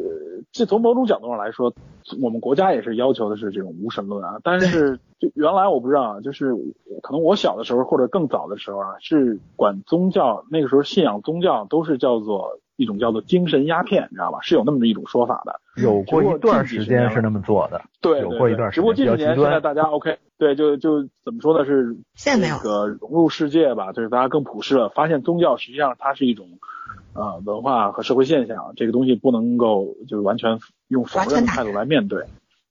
[0.53, 1.73] 这从某种角度上来说，
[2.21, 4.39] 我们国家也是要求的是这种无神论啊。
[4.43, 6.55] 但是就原来我不知道啊，就是
[7.03, 14.39] 可能我小的时候或者更早的时候啊，是管宗教那个时候信仰宗教都是叫做一种叫做精神鸦片，你知道吧？
[14.43, 15.61] 是有那么一种说法的。
[15.83, 21.65] 有过一段时间是那么做的，对，有过一段时间只不过近几年比较极端现在大家 OK，对，就就怎么说呢？
[21.65, 26.47] 是现在没有这个融入世界吧，就是大家更普世了，发现宗教实际上它是一种
[27.15, 32.25] 呃文化和社会现象，这个东西不能够就是完全用否认的态度来面对。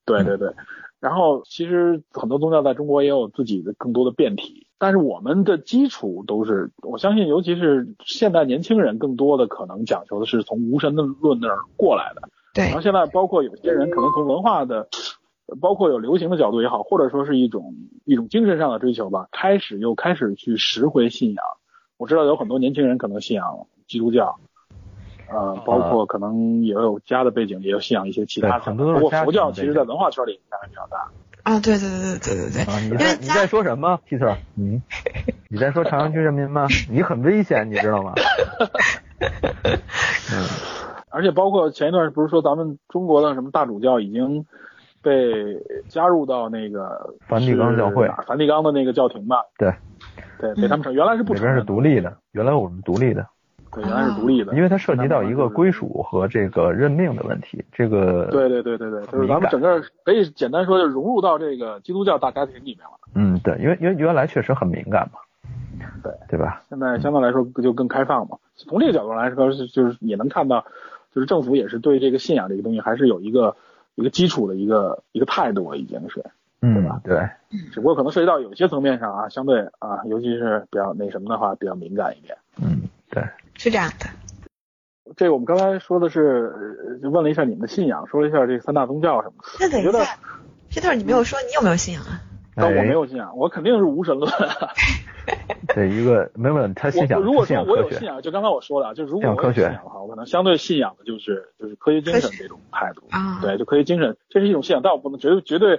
[0.04, 0.52] 对对对。
[1.00, 12.28] 然后其实很多宗教在中国也有自己的更多的变体，但是我们的基础都是，我相信尤其是现代年轻人更多的可能讲求的是从无神论论那儿过来的。
[12.54, 14.86] 对然后现在包括有些人可能从文化的，
[15.60, 17.74] 包括有流行的角度也好，或者说是一种
[18.04, 21.44] 一种精神上的追求吧，开始又开始去拾回信仰。
[21.96, 24.34] 我知道有很多年轻人可能信仰基督教，
[25.30, 28.60] 呃，包括可能也有家的背景，也有信仰一些其他的。
[28.60, 31.10] 很多都是佛教其实在文化圈里影响还比较大。
[31.42, 34.36] 啊，对对对对对对对，啊，你在你在说什么，Peter？
[34.56, 34.80] 嗯，
[35.50, 36.66] 你在说朝阳区人民吗？
[36.88, 38.14] 你很危险，你知道吗？
[39.20, 40.46] 嗯，
[41.10, 44.46] 而且包括前一段不是说咱们中国的什么大主教已经
[45.02, 45.12] 被
[45.88, 49.38] 加入到那个梵蒂冈教会梵蒂冈的那个教廷吧？
[49.58, 49.74] 对，
[50.38, 53.26] 对，被他们承原来是不里边是承认的，独立的，原来我们独立的，
[53.72, 62.98] 对，原来是独立的，因为它涉及到一个归属和这个任命的问题，这个对对对对对，就是咱们整个可以简单说，就融入到这个基督教大家庭里面了。
[63.14, 65.18] 嗯，对，因为因为原来确实很敏感嘛，
[66.02, 66.62] 对对吧？
[66.68, 68.36] 现在相对来说就更开放嘛。
[68.56, 70.64] 从这个角度来说，是就是也能看到，
[71.14, 73.56] 就是政府也是对这个信仰这个东西还是有一个
[73.94, 76.22] 一个基础的一个一个态度了，已经是。
[76.60, 77.28] 对吧，对，
[77.72, 82.38] 只不过可能涉及到有些层面上啊，相对啊，尤其是比较那什么的话，比较敏感一点。
[82.62, 83.20] 嗯，对，
[83.62, 84.06] 是这样的。
[85.16, 86.52] 这个我们刚才说的是，
[86.90, 89.48] 呃就问了一下你们的信仰，说了一下这三大宗教什么的。
[89.60, 90.18] 那等一下
[90.68, 92.20] ，Peter，你没有说你有没有信仰啊？
[92.56, 94.32] 但我没哎有信仰，我肯定是无神论。
[95.74, 103.02] 对一个没有他信仰如果说我有信仰，就刚才我说的啊，就如果我有信仰科学信仰的话，我可能相对信仰的就是就是科学精神这种态度。
[103.10, 105.78] 啊，对，就科学精神，这是一种信仰，但我不能绝对绝对，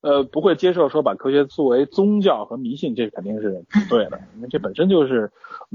[0.00, 5.30] 呃，不会接受说把科学作为宗教和迷信，这肯定是不对的，因为这本身就是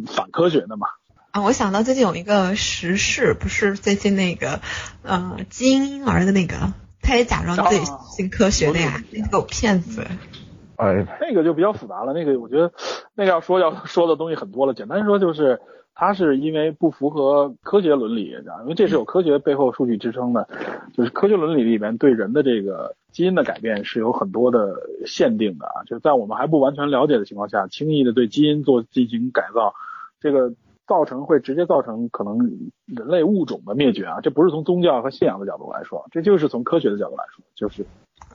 [0.07, 0.87] 反科学的嘛。
[1.33, 4.59] 啊，我想到最近有一个时事，不是最近那个
[5.01, 10.05] 呃基因婴儿的那个，他也假装自己啊信科学的呀，那个骗子。
[10.75, 12.71] 哎，那个就比较复杂了，那个我觉得
[13.15, 14.75] 那个要说要说的东西很多了。
[14.75, 15.59] 简单说就是，
[15.95, 18.25] 他是因为不符合科学伦理，
[18.61, 20.47] 因为这是有科学背后数据支撑的，
[20.95, 24.75] 就是科学伦理里面对人的这个基因的改变是有很多的
[25.07, 29.73] 限定的啊，就是在我们还不完全了解的情况下，轻易的对基因做进行改造，
[30.21, 30.53] 这个
[30.87, 32.37] 造成会直接造成可能
[32.85, 37.85] 人类物种的灭绝啊，这不是从宗教和信仰的角度来说，这就是从科学的角度来说，就是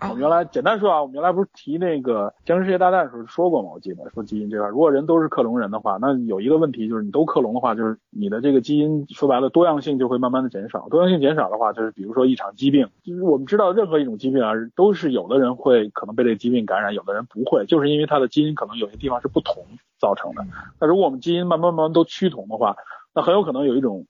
[0.01, 3.71] 我们原来简单说啊，我们原来不是提那个《僵尸世界大战》的时候说过吗？
[3.75, 10.89] 我记得说基因这块，如果人都是克隆人的话，那有一个问题就是你都克隆的话，就是你的这个基因说白了多样性就会慢慢的减少。
[10.89, 19.65] 多样性减少的话，就是比如说一场疾病，就是我们知道任何一种疾病啊，都是有的人会可能被这个疾病感染，有的人不会，就是因为他的基因可能有些地方是不同
[19.99, 20.45] 造成的。
[20.81, 22.77] 那如果我们基因慢慢慢慢都趋同的话，
[23.13, 24.07] 那很有可能有一种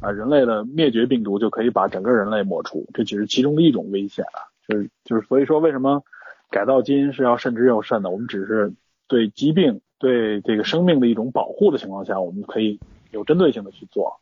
[0.00, 4.49] 啊人类的灭绝病毒就可以把整个人类抹除，这只是其中的一种危险啊。
[4.70, 6.04] 就是就是所以说为什么
[6.50, 8.10] 改造基因是要慎之又慎的？
[8.10, 8.72] 我们只是
[9.08, 12.78] 对疾病、对这个生命的一种保护的情况下，我们可以
[13.10, 14.20] 有针对性的去做。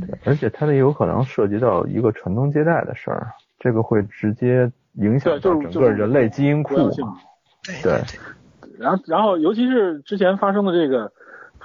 [0.00, 7.16] 对，而且它那有可能涉及到一个传宗接代的事儿，这个会直接影响对就到整个人类基因库多样性嘛。
[7.64, 8.02] 对对
[8.78, 11.12] 然后，然后尤其是之前发生的这个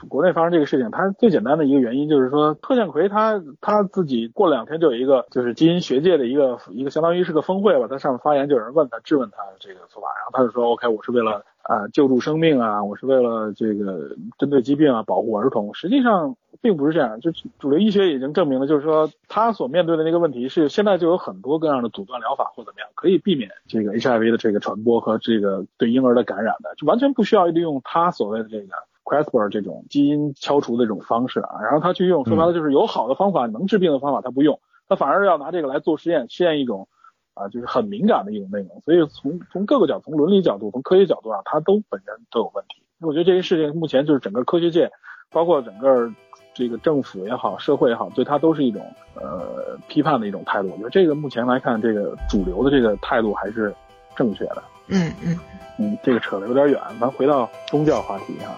[0.09, 16.35] 国内发生这个事情，它最简单的一个原因就是说，特建奎他他自己过两天就有一个就是基因学界的一个一个相当于是个峰会吧，在上面发言，就有人问他质问他这个做法，然后他就说 OK，我是为了啊、救助生命啊，我是为了这个针对疾病啊保护儿童，实际上。
[16.59, 17.29] 并不是这样，就
[17.59, 28.73] 主流医学已经证明了，就是说他所面对的那个问题是现在就有很多各样的阻断疗法或怎么样，可以避免这个 HIV 的这个传播和这个对婴儿的感染的，就完全不需要利用他所谓的这个
[29.07, 36.89] CRISPR 这种基因敲除的这种方式啊，然后他去用，说白了就是有好的方法能治病的方法他不用，他反而要拿这个来做实验，实验一种
[37.33, 42.83] 啊就是很敏感的一种内容，所以从从各个角，从伦理角度，从科学角度上，他都本身都有问题。
[42.99, 44.91] 我觉得这些事情目前就是整个科学界，
[45.31, 46.11] 包括整个
[46.53, 50.69] 这个政府也好，社会也好，对他都是一种呃批判的一种态度。
[50.71, 53.73] 我觉得这个目前来看，这个主流的这个态度还是
[54.15, 54.63] 正确的。
[54.89, 55.39] 嗯嗯
[55.79, 58.55] 嗯，这个扯得有点远，咱回到宗教话题哈。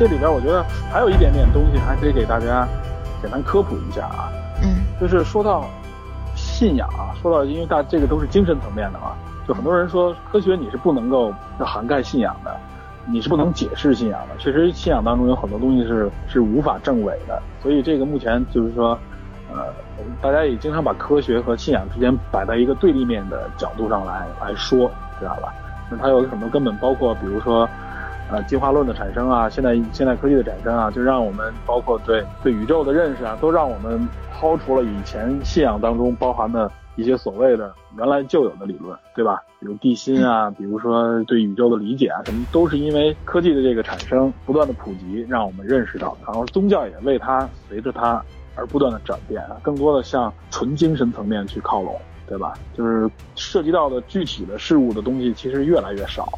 [0.00, 2.66] 这里边我觉得还有一点点东西还可以给大家
[3.20, 4.32] 简单科普一下啊，
[4.62, 5.66] 嗯就是说到
[6.34, 9.12] 信仰啊，说到因为大这个都是精神层面的嘛，
[9.46, 12.56] 就很多人说科学你是不能够涵盖信仰的，
[13.12, 14.28] 你是不能解释信仰的。
[14.38, 18.98] 确实，信仰当中有很多东西是是无法证伪的，所以这个目前就是说，
[19.52, 19.66] 呃，
[20.22, 25.52] 大家也经常把科学和信仰之间摆在一个对立面的角度上来来说，知道吧？
[25.90, 27.68] 那它有很多根本，包括比如说。
[28.30, 39.42] 呃，进化论的产生啊，现代现代科技的产生啊，就让我们包括对对宇宙的认识啊，都让我们抛除了以前信仰当中包含的一些所谓的原来就有的理论，对吧？
[39.58, 48.22] 比如地心啊，比如说对宇宙的理解啊，什么都是因为科技的这个产生，不断的普及，让我们认识到，然后宗教也为它随着它
[48.54, 52.54] 而不断的转变啊，更多的向纯精神层面去靠拢，对吧？
[52.74, 56.28] 就是涉及到的具体的事物的东西其实越来越少。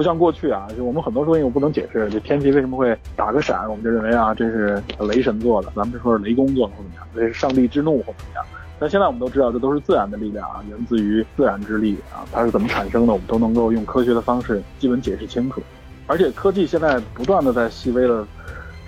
[0.00, 8.42] 不像过去啊，就我们很多东西我不能解释，这天气为什么会打个闪，我们就认为啊这是雷神做的，咱们就说是雷公做的或怎么样，这是上帝之怒或怎么样。
[8.78, 15.60] 但现在我们都知道，这都是自然的力量啊，源自于自然之力啊，它是怎么产生的，我们都能够用科学的方式基本解释清楚。
[16.06, 18.26] 而且科技现在不断的在细微的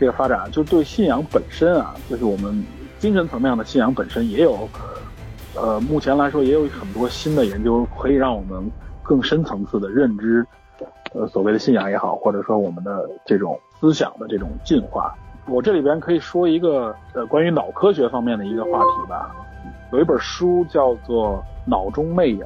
[0.01, 2.65] 这个发展，就对信仰本身啊，就是我们
[2.99, 4.67] 精神层面的信仰本身也有，
[5.57, 8.65] 呃，目前来说也有很多新的研究，可以让我们
[9.03, 10.43] 更深层次的认知。
[11.15, 15.15] 呃，所谓的信仰也好，或者说我们的这种思想的这种进化，
[15.47, 19.35] 我这里边可以说一个呃关于脑科学方面的一个话题吧。
[19.93, 22.41] 有一本书叫做《脑中魅影》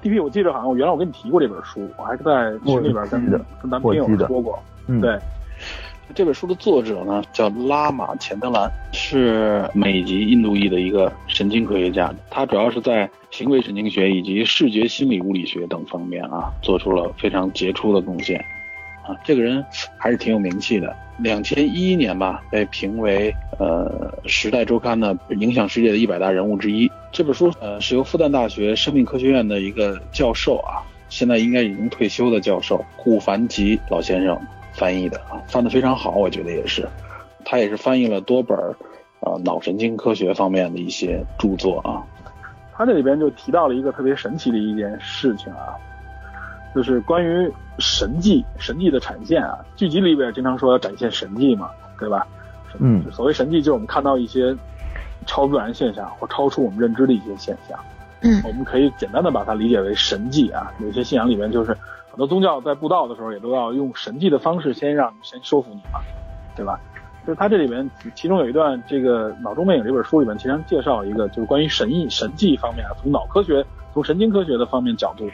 [0.00, 5.18] ，D P，我记得好像我原来我跟你提过这本书，我还在群里边跟跟咱们朋友说过，嗯对。
[6.14, 12.12] 这本书的作者呢叫拉玛钱德兰，是美籍印度裔的一个神经科学家。
[12.30, 18.38] 他主要是在行为神经学以及视觉心理物理学等方面啊，做出了非常杰出的贡献。
[19.04, 19.64] 啊，这个人
[19.98, 20.94] 还是挺有名气的。
[21.18, 26.90] 两千一一年吧，被评为呃《时代周刊》的影响世界的一百大人物之一。
[27.10, 34.40] 这本书呃是由复旦大学生命科学院的一个教授啊，现在应该已经退休的教授顾凡吉老先生。
[34.74, 36.88] 翻译的啊，翻得非常好，我觉得也是。
[37.44, 38.74] 他也是翻译了多本儿
[39.20, 42.02] 啊脑神经科学方面的一些著作啊。
[42.72, 45.74] 他这里边就提到了一个特别神奇的一件事情啊，
[46.74, 49.58] 就是关于神迹、神迹的产现啊。
[49.76, 52.26] 剧集里边经常说要展现神迹嘛，对吧？
[52.78, 53.04] 嗯。
[53.12, 54.56] 所谓神迹，就是我们看到一些
[55.26, 57.78] 超自然现象或超出我们认知的一些现象。
[58.22, 58.40] 嗯。
[58.44, 60.72] 我们可以简单的把它理解为神迹啊。
[60.78, 61.76] 有些信仰里面就是。
[62.12, 65.98] 很多宗教在布道的时候，也都要用神迹的方式先让先说服你嘛，
[66.54, 66.78] 对吧？
[67.26, 75.26] 就是他这里面其中有一段这个《脑中魅影》这本书里面，其实介绍一个就是关于神意神迹方面啊，从脑科学、从神经科学的方面角度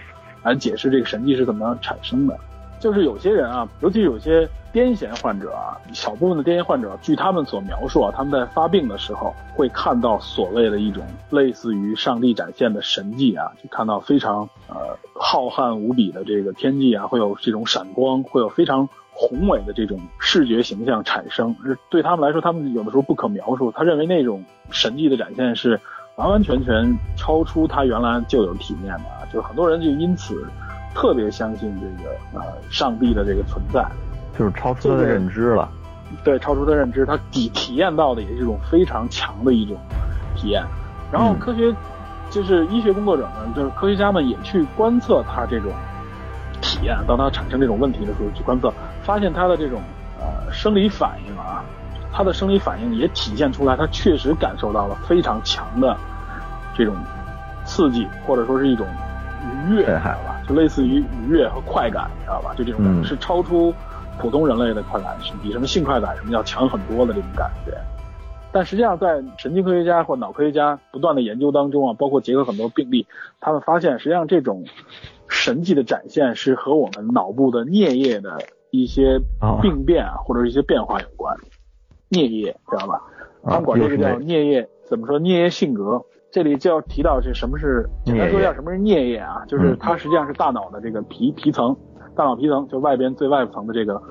[0.44, 2.38] 来解释这个神迹是怎么样产生的。
[2.78, 21.54] 就是有些人啊，尤其有些癫痫患者啊，小部分的癫痫患者，据他们所描述啊，他们在发病的时候会看到所谓的一种类似于上帝展现的神迹啊，就看到非常呃浩瀚无比的这个天际啊，会有这种闪光，会有非常宏伟的这种视觉形象产生。
[21.90, 23.72] 对他们来说，他们有的时候不可描述。
[23.72, 25.80] 他认为那种神迹的展现是
[26.16, 30.46] 完完全全超出他原来就有体验的啊，就是很多人就因此。
[30.94, 33.86] 特别相信这个呃上帝的这个存在，
[34.36, 35.70] 就是超出他的认知了。
[36.24, 39.76] 对，超出他认知，他体体验到的也是一种非常强的一种
[40.34, 40.64] 体验。
[41.12, 41.72] 然后科学
[42.30, 45.72] 就是医学工作者们，就是科学家们也去观测他这种
[46.60, 49.80] 体验，当他产生这种问题的时候去观测，发现他的这种
[50.20, 51.64] 呃生理反应啊，
[52.12, 55.96] 他的生理反应也体现出来，他确实感受到了非常强的
[56.76, 56.94] 这种
[57.64, 58.86] 刺激，或者说是一种。
[59.68, 60.36] 愉悦，知道吧？
[60.48, 62.52] 就类似于愉悦和快感，你知道吧？
[62.58, 63.72] 就这种是超出
[64.18, 67.72] 普通人类的快感，是比什么性快感什么要强很多的这种感觉。
[68.58, 73.06] 但实际上，在神经科学家或脑科学家不断的研究当中啊，包括结合很多病例，
[73.38, 74.64] 他们发现，实际上这种
[75.28, 78.36] 神迹的展现是和我们脑部的颞叶的
[78.72, 79.20] 一些
[79.62, 81.36] 病变啊，或者是一些变化有关。
[82.10, 83.00] 颞叶，知道吧？
[83.44, 85.20] 他们管这个叫颞叶，怎么说？
[85.20, 86.04] 颞叶性格。
[86.32, 91.76] 这里就要提到这什么是简单说一下什么是颞叶啊，就是它实际上是大脑的这个皮皮层，
[92.16, 94.02] 大脑皮层就外边最外层的这个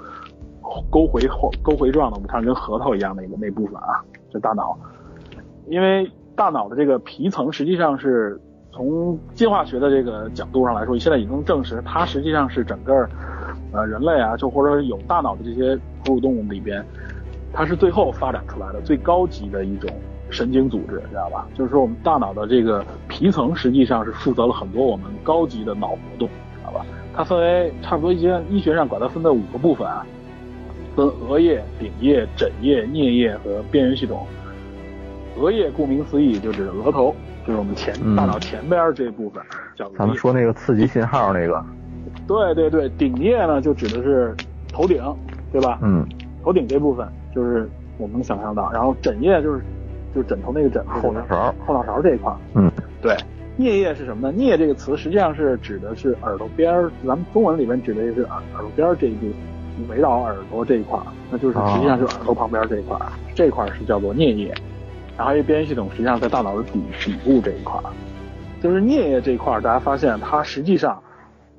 [0.90, 1.22] 沟回
[1.62, 4.00] 沟回状的，我们看跟核桃一样的一个那部分啊，
[4.32, 4.78] 这大脑。
[5.68, 8.40] 因为大脑的这个皮层实际上是
[8.72, 13.08] 从进化学的这个角度上来说，现在已经证实它实际上是整个
[13.72, 16.86] 呃人类啊，就或者有大脑的这些哺乳动物里边，
[17.52, 19.90] 它是最后发展出来的最高级的一种。
[20.30, 21.48] 神经组织，知道吧？
[21.54, 26.86] 就是说我们大脑的这个皮层实际上是负责了很多我们高级的脑活动，知道吧？
[27.16, 30.06] 它分为差不多一些医学上管它分为五个部分啊，
[30.98, 34.26] 分额叶、顶叶、枕叶、颞叶和边缘系统。
[35.38, 39.44] 额叶顾名思义就指额头，就是我们前嗯大脑前边这部分
[39.76, 39.96] 叫额叶。
[40.00, 41.64] 咱们说那个刺激信号那个，
[42.28, 44.36] 对对对，顶叶呢就指的是
[44.74, 45.00] 头顶，
[45.52, 45.78] 对吧？
[45.84, 46.04] 嗯，
[46.44, 47.70] 头顶这部分就是
[48.00, 49.62] 我们能想象到，然后枕叶就是
[50.16, 52.38] 就是枕头那个枕后脑勺，后脑勺这一块儿。
[52.56, 52.72] 嗯，
[53.04, 53.16] 对，
[53.60, 54.36] 颞叶是什么呢？
[54.36, 59.34] 颞这个词实际上是指的是耳朵边儿，咱们中文里面指的是耳耳朵边儿这一部分，
[59.90, 61.00] 围绕耳朵这一块，
[61.32, 64.54] 那就是实际上是耳朵旁边这一块儿，这块是叫做颞叶。
[65.18, 67.80] 然后一边缘系统实际上在大脑的底底部这一块，
[68.62, 71.02] 就是颞叶这一块，大家发现它实际上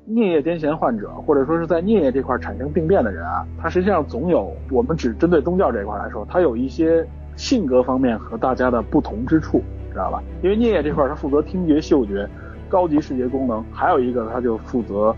[0.07, 7.05] 颞叶癫痫患者，或者说是在颞叶这块产生病变的人啊，他实际上总有我们只针对宗教这一块来说，他有一些
[7.35, 9.61] 性格方面和大家的不同之处，
[9.91, 10.23] 知道吧？
[10.41, 12.27] 因为颞叶这块它负责听觉、嗅觉、
[12.69, 15.13] 高级视觉功能，还有一个它就负责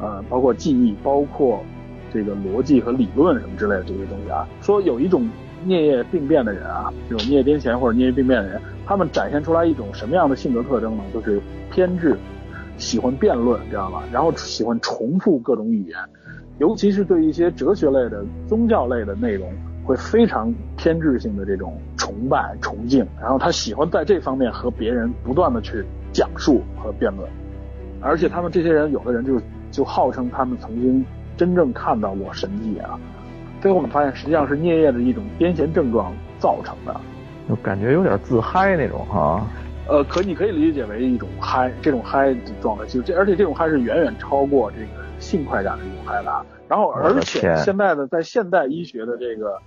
[0.00, 1.60] 呃包括记忆、包括
[2.12, 4.46] 这个逻辑和理论什么之类的这些东西啊。
[4.60, 5.28] 说有一种
[5.66, 11.02] 颞叶病变的人啊，这种颞叶癫痫或者颞叶病变的人，他们展现出来一种什么样的性格特征呢？
[11.12, 11.40] 就是
[11.70, 12.16] 偏执。
[12.76, 14.04] 喜欢辩论，知道吧？
[14.12, 15.98] 然后喜欢重复各种语言，
[16.58, 19.52] 尤其是对一些哲学类的、宗教类的内容，
[19.84, 23.04] 会非常偏执性的这种崇拜、崇敬。
[23.20, 27.28] 然后他喜欢在这方面和别人不断的去讲述和辩论，
[28.00, 29.40] 而且他们这些人，有的人就
[29.72, 31.04] 就号称他们曾经
[31.38, 33.00] 真正看到过神迹啊。
[33.62, 36.94] 最后我们发现，实际上是颞叶的一种癫痫症状造成的。
[37.48, 39.46] 就感觉有点自嗨那种哈。
[39.88, 46.44] 呃，可你可以理解为一种嗨，这种嗨的状态，就这，而且这种嗨是远远超过这个性快感的一种嗨的啊。
[46.68, 49.58] 然后，而且现在的在现代医学的这个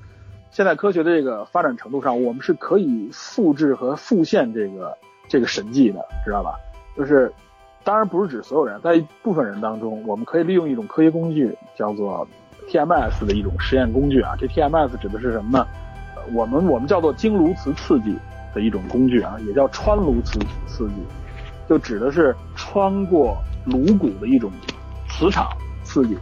[0.51, 4.95] 现代科学的这个发展程度上，我们是可以复制和复现这个
[5.27, 6.53] 这个神迹的，知道吧？
[6.95, 7.33] 就是，
[7.83, 12.27] 当然不是指所有人，在一部分人当中，我们可以利用一种科学工具，叫做
[12.69, 14.33] TMS 的一种实验工具啊。
[14.37, 15.67] 这 TMS 指的是什么呢？
[16.33, 18.17] 我们我们叫做经颅磁刺激。
[18.53, 20.95] 的一种工具啊，也叫穿颅磁刺激，
[21.69, 24.51] 就指的是穿过颅骨的一种
[25.07, 25.47] 磁场
[25.85, 26.17] 刺激，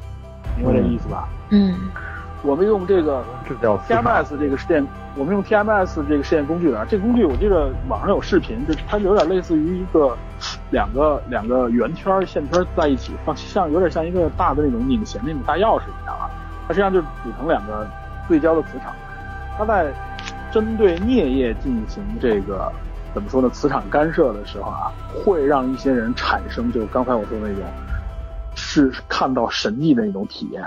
[0.55, 1.28] 明白这意思吧？
[1.49, 1.74] 嗯，
[2.41, 4.85] 我们用这个这叫 TMS 这个实验，
[5.15, 10.17] 我们用 TMS 这个实验工具啊，这个工具我记得网上有视频，就它有点类似于一个
[10.71, 16.29] 两个两个圆圈线圈在一起放，像有点像一个大的那种拧弦那种大钥匙一样啊，
[16.67, 17.87] 它实际上就组成两个
[18.27, 18.93] 对焦的磁场，
[19.57, 19.91] 它在。
[20.51, 22.71] 针对颞叶进行这个
[23.13, 23.47] 怎么说呢？
[23.51, 24.91] 磁场干涉的时候啊，
[25.23, 27.63] 会让一些人产生就刚才我说的那种
[28.55, 30.63] 是看到神迹的那种体验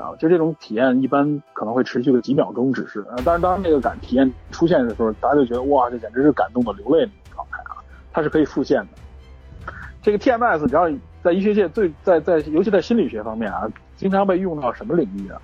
[0.00, 7.82] 啊，就这种体验一般可能会持续个几秒钟，只是呃，但是当那个感体验出现的时候，大家就觉得哇，这简直是感动的流泪那种状态啊，
[8.12, 9.72] 它是可以复现的。
[10.02, 10.90] 这个 TMS 只要
[11.22, 13.66] 在医学界最在在尤其在心理学方面啊，
[13.96, 15.40] 经常被用到什么领域啊？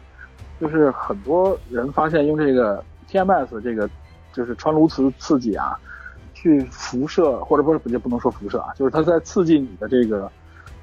[0.61, 2.83] 就是很多人发现用这个。
[3.11, 3.91] TMS 这个
[4.33, 5.77] 就是穿颅磁刺激啊，
[6.33, 10.31] 去辐射或者不是也不能说辐射啊，就是它在刺激你的这个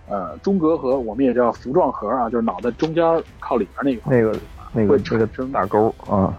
[0.10, 3.04] 呃中隔核，我们也叫服状核啊，就是脑袋中间
[3.40, 4.40] 靠里边那一块，那个
[4.74, 6.34] 那个这个大沟啊，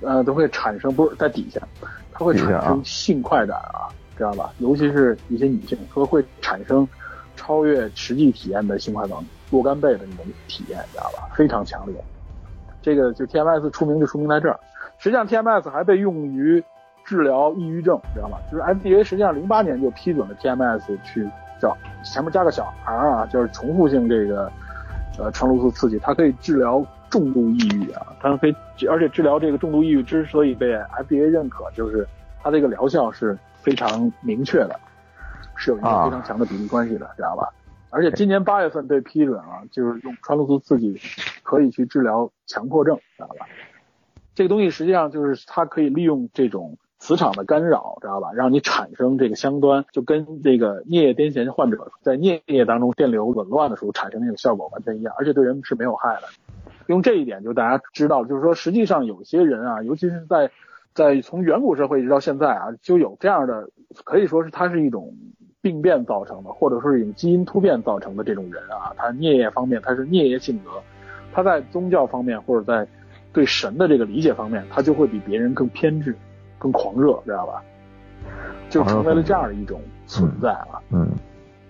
[0.00, 1.60] 呃都会产生不是在底下，
[2.12, 4.52] 它会产生性快感啊，知道吧？
[4.58, 6.86] 尤其是一些女性说会产生
[7.36, 9.16] 超越实际体验的性快感
[9.50, 11.28] 若干倍的那种体验，知道吧？
[11.34, 11.94] 非常强烈。
[12.82, 14.58] 这个就 TMS 出名就出名在这儿。
[14.98, 16.62] 实际上，TMS 还被用于
[17.04, 18.38] 治疗抑郁症，知道吗？
[18.50, 21.28] 就是 FDA 实际上零八年就批准了 TMS 去
[21.60, 24.50] 叫前面加个小 R 啊，就是重复性这个
[25.18, 28.54] 呃穿颅素刺激，它可以治疗重度抑郁啊，它可以
[28.88, 32.06] 而且治疗这个重度抑郁之所以被 FDA 认可，就是
[32.42, 34.80] 它这个疗效是非常明确的，
[35.56, 37.48] 是有一个非常强的比例关系的，知道吧？
[37.90, 41.00] 而且今年八月份被批准了，就是用穿颅素刺激
[41.42, 43.46] 可以去治疗强迫症，知道吧？
[44.32, 48.30] 这个东西实际上就是它可以利用这种磁场的干扰，知道吧？
[48.34, 56.28] 让你产生这个相端，就跟这个颞叶癫痫患者在颞叶当中电流紊乱的时候产生那种效果完全一样，而且对人是没有害的。
[56.86, 60.50] 用这一点就大家知道，就是说实际上有些人啊，尤其是在
[60.92, 63.70] 在从远古社会一直到现在啊，就有这样的，
[64.04, 65.14] 可以说是它是一种
[65.62, 70.70] 病变造成的，或者说是一种基因突变造成的这种人啊，他颞叶方面他是颞叶性格，
[71.32, 72.86] 他在宗教方面或者在
[73.32, 76.14] 对神的这个理解方面，他就会比别人更偏执、
[76.60, 77.60] 更狂热，知道吧？
[78.68, 80.78] 就成为了这样的一种存在啊。
[80.90, 81.08] 嗯，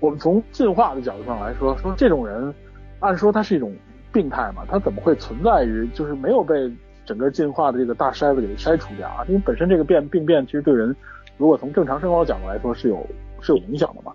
[0.01, 2.53] 我们从进化的角度上来说，说这种人，
[2.99, 3.73] 按说他是一种
[4.13, 6.71] 病态嘛，他怎么会存在于就是没有被
[7.07, 10.95] 整个进化的这个大筛子给筛除掉啊，因为本身这个变病变其实对人，
[11.39, 13.07] 如果从正常生活角度来说是有
[13.41, 14.13] 是有影响的嘛。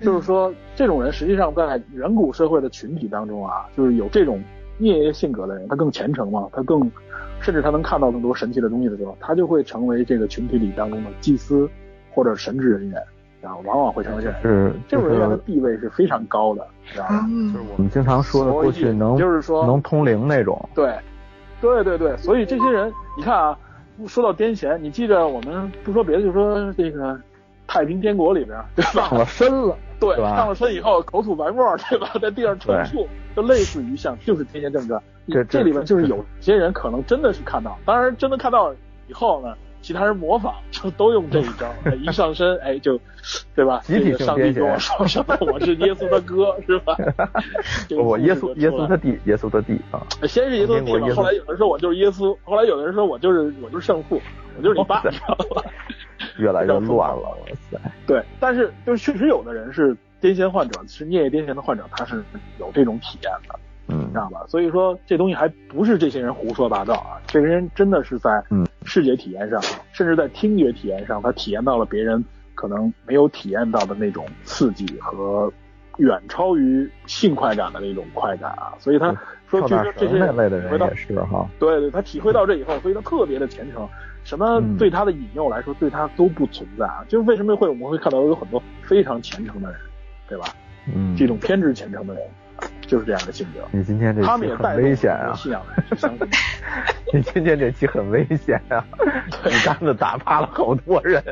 [0.00, 4.42] 就是说，这种人实际上在远古社会的群体当中啊，就是有这种
[4.82, 6.90] 孽性格的人，他更虔诚嘛，他更
[7.40, 11.68] 甚至他能看到更多神奇的东西的时候，他就会成为这个群体里当中的祭司
[12.12, 13.02] 或者神职人员，
[13.40, 17.26] 然后往往会成为这是这种人员的地位是非常高的，知道吧？
[17.30, 17.52] 嗯。
[17.52, 20.94] 就是我们经常说的过去能就是说能通灵那种，对，
[21.60, 23.58] 对对对，所以这些人，你看啊，
[24.06, 27.18] 说到癫痫，你记着我们不说别的，就说这个
[27.66, 29.08] 太平天国里边，对吧？
[29.08, 32.10] 上了身了，对，上了身以后口吐白沫，对吧？
[32.20, 35.02] 在地上抽搐，就类似于像就是天蝎症状。
[35.28, 38.74] 这这这里面就是有些人可能真的是看到，当然真的看到
[39.06, 42.98] 以后呢，其他人模仿就都用这一招， 哎一上身哎就，
[43.54, 43.78] 对吧？
[43.84, 45.36] 集体上帝跟我说什么？
[45.40, 46.96] 我是耶稣的哥，是吧？
[47.88, 54.20] 这个我耶稣耶稣的弟，耶稣的弟啊，先是耶稣的弟后来有人说我就是耶稣，后来有的人说我就是我就是圣父，
[54.56, 55.62] 我就是你爸，你知道吧？
[56.38, 57.36] 越来越乱了，哇
[57.70, 62.22] 塞，对，但是就是确实有的人是癫痫患者，是颞叶癫痫的患者，他是
[62.58, 64.44] 有这种体验的，嗯知道吧？
[64.48, 69.60] 所以说这东西还不是这些人胡说八道啊，这些人真的是在嗯视觉体验上，
[69.92, 72.24] 甚至在听觉体验上，他体验到了别人
[72.54, 75.52] 可能没有体验到的那种刺激和
[75.98, 79.14] 远超于性快感的那种快感啊，所以他
[79.48, 83.86] 说跳大据说这些绳那类的人也是哈，对对，他体会到这以后，所以他特别的虔诚。
[84.24, 87.04] 什么嗯对他的引诱来说，对他都不存在啊。
[87.08, 89.78] 就是为什么会我们会看到有很多非常虔诚的人，
[90.28, 90.46] 对吧？
[90.94, 92.22] 嗯，这种偏执虔诚的人，
[92.86, 93.60] 就是这样的性格。
[93.70, 95.32] 你今天这他们也期很带危险啊！
[95.34, 96.26] 信仰的人去相信。
[97.14, 98.84] 你今天这期很危险啊！
[99.44, 101.22] 你杆子打趴了好多人。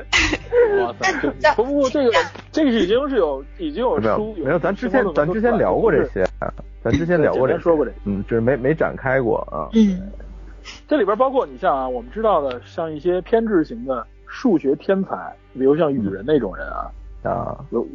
[0.79, 1.55] 哇塞！
[1.57, 2.13] 不不过这个
[2.53, 6.25] 这个已经是有已经有书没有，咱之前咱之前聊过这，些，
[6.85, 9.71] 咱之前聊过这些，说过这嗯，就是没没展开过啊。
[9.73, 10.01] 嗯
[10.89, 16.91] 这里边包括你像啊，我们知道的，像一些偏执型的数学天才，比如像雨人那种人啊，
[17.23, 17.87] 啊，有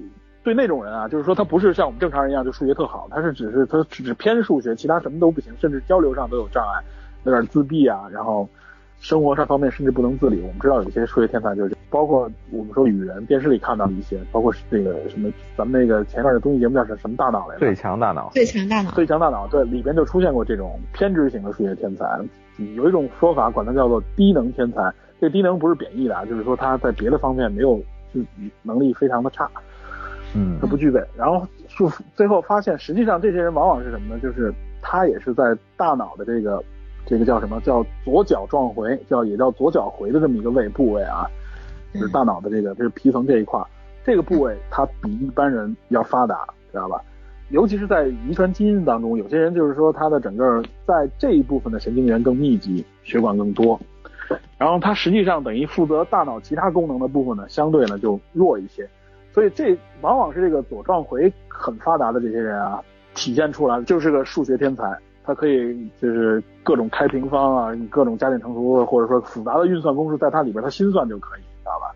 [0.44, 6.84] 对那种人啊，就是说他不是像我们正常人一样就数学特好，他是只是他只是偏数学，其他什么都不行，甚至交流上都有障碍，
[7.24, 8.48] 有点自闭啊，然后
[9.00, 10.40] 生活上方面甚至不能自理。
[10.42, 17.60] 我们知道有些数学天才就是，包括我们说雨人，电视里看到的一些，包括那个什么咱们那个前一段的综艺节目叫什什么大脑来着？
[17.60, 22.06] 最强大脑，最强大脑，最强大脑，对，里边就出现过这种偏执型的数学天才。
[22.76, 27.78] 有一种说法管它叫做低能天才，这低能不是贬义的啊，就是说他在别的方面没有
[28.14, 28.22] 就
[28.64, 29.50] 能力非常的差。
[30.34, 31.02] 嗯他不具备。
[31.16, 34.20] 然后就最后发现，实际上这些人往往是什么呢？
[34.22, 36.64] 就是他也是在大脑的这个
[37.06, 41.26] 这个叫什么叫左脚状回，叫也叫左脚回的这么一个位部位啊，
[41.94, 43.62] 就是大脑的这个这是皮层这一块，
[44.04, 47.02] 这个部位它比一般人要发达，知道吧？
[47.50, 53.80] 尤其是在遗传基因当中，有些人就是说他的整个在这一部分的神经元更密集，血管更多，
[54.58, 58.88] 然后他实际上等于负责大脑其他功能的部分呢，相对呢就弱一些。
[59.32, 62.82] 所以这往往是这个左撞回很发达的这些人啊，
[63.14, 71.94] 体现出来就是个数学天才，他可以就是各种开平方啊，各种加减乘除或者说复杂的运算公式，在他里边他心算就可以，知道吧？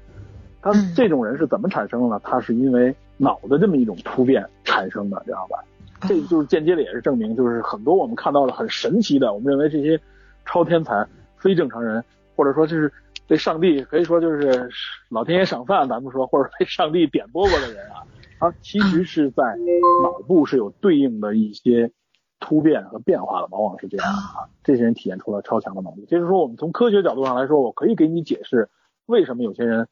[0.62, 2.22] 他嗯这种人是怎么产生的呢？
[2.24, 5.64] 他是因为脑的这么一种突变产生的，知道吧？
[6.08, 10.00] 这就是间接的也是证明，就是很多我们看到的很神奇的，我们认为这些
[10.46, 11.06] 超天才、
[11.36, 12.02] 非正常人，
[12.38, 12.90] 或者说就是
[13.28, 14.70] 被上帝可以说就是
[15.10, 18.02] 老天爷赏饭，咱们说，或者被上帝点拨过的人啊，
[18.40, 19.44] 他其实是在
[20.02, 21.92] 脑部是有对应的一些
[22.40, 24.48] 突变和变化的，往往是这样啊。
[24.64, 26.06] 这些人体现出了超强的能力。
[26.06, 28.70] 就是说，我们从科学角度上来说，我可以给你解释
[29.06, 29.90] 为什么有些人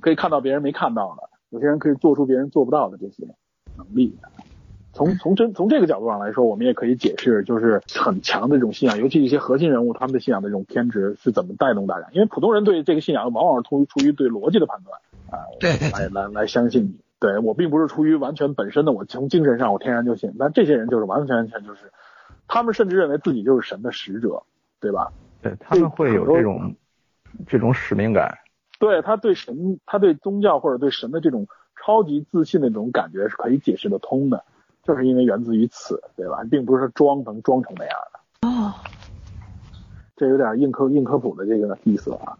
[0.00, 3.26] 可以看到别人没看到的，有些人可以做出别人做不到的这些
[3.76, 4.16] 能力。
[4.92, 12.08] 从从这从这个角度上来说，我们也可以解释，就是很强的这种信仰，尤其一些核心人物他们的信仰的这种偏执是怎么带动大家。
[12.12, 15.46] 因为普通人对这个信仰往往是出于出于对逻辑的判断啊，
[15.92, 17.00] 来来来相信你。
[17.20, 20.34] 对我并不是出于完全本身的，我从精神上我天然就信。
[20.38, 21.92] 但这些人就是完完全全就是，
[22.46, 24.42] 他们甚至认为自己就是神的使者，
[24.80, 25.12] 对吧？
[25.42, 26.74] 对他们会有这种
[27.46, 28.36] 这种使命感，
[28.78, 34.44] 对他对神，他对宗教或者对神的这种超级自信的这种感觉是可以解释得通的，
[34.84, 36.42] 就是因为源自于此，对吧？
[36.50, 38.72] 并不是说装能装成那样的，哦，
[40.16, 42.38] 这有点硬科硬科普的这个意思啊。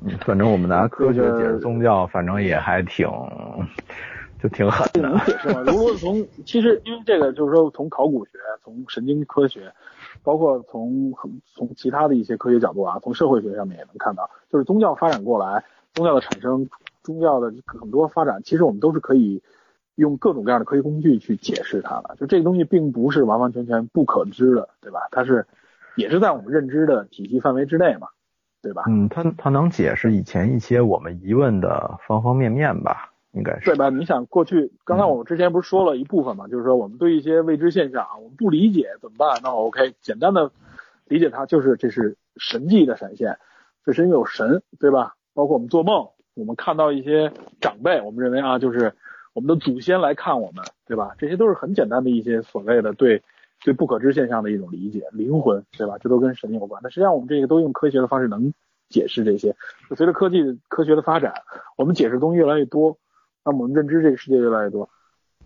[0.00, 3.08] 嗯，反正我们拿科学解释宗教，反正也还挺
[4.40, 5.24] 就挺狠的能的。
[5.24, 5.62] 解释吗？
[5.66, 8.32] 如果从其实因为这个就是说从考古学、
[8.64, 9.72] 从神经科学，
[10.22, 11.12] 包括从
[11.54, 15.64] 从其他的一些科学角度啊，从社会学上面也能看到，就是宗教发展过来，
[15.94, 16.68] 宗教的产生，
[17.02, 19.42] 宗教的很多发展，其实我们都是可以
[19.96, 22.16] 用各种各样的科学工具去解释它的。
[22.18, 25.08] 就这个东西并不是完完全全不可知的，对吧？
[25.10, 25.46] 它是
[25.96, 28.08] 也是在我们认知的体系范围之内嘛，
[28.62, 28.84] 对吧？
[28.88, 33.88] 嗯，它它能解释以前一些我们疑问的方方面面吧，应该是对吧？
[33.90, 39.40] 你想过去，刚才我们之前不是说了一部分嘛，就是说我们对一些未知现象啊我们不理解怎么办？
[39.42, 40.50] 那 OK，简单的
[41.06, 43.38] 理解它就是这是神迹的闪现，
[43.84, 45.14] 这是因为有神，对吧？
[45.34, 48.92] 包括我们做梦，我们看到一些长辈，我们认为啊，就是
[49.32, 51.14] 我们的祖先来看我们，对吧？
[51.18, 53.22] 这些都是很简单的一些所谓的对
[53.64, 55.96] 对不可知现象的一种理解，灵魂，对吧？
[55.98, 56.80] 这都跟神有关。
[56.82, 58.52] 那实际上我们这个都用科学的方式能
[58.90, 59.56] 解释这些。
[59.96, 61.32] 随着科技科学的发展，
[61.78, 62.98] 我们解释东西越来越多，
[63.44, 64.88] 那么我们认知这个世界越来越多。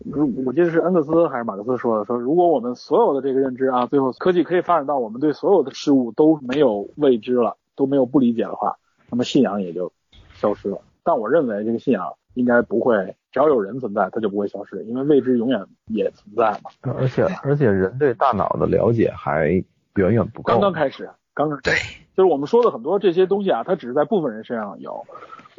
[0.05, 8.77] 如我记得是恩格斯还是马克思说的，说如果我们所有的这个认知啊，最后科技可以发展到我们对所有的事物都没有未知了，都没有不理解的话，
[9.09, 9.91] 那么信仰也就
[10.35, 10.79] 消失了。
[11.03, 16.71] 但我认为这个信仰应该不会，只要有人存在，它就不会消失，因为未知永远也存在嘛。
[16.83, 20.53] 而且而且人对大脑的了解还远远不够。
[20.53, 21.75] 刚刚开始，刚刚对，
[22.17, 25.07] 就是我们说的很多这些东西啊，它只是在部分人身上有，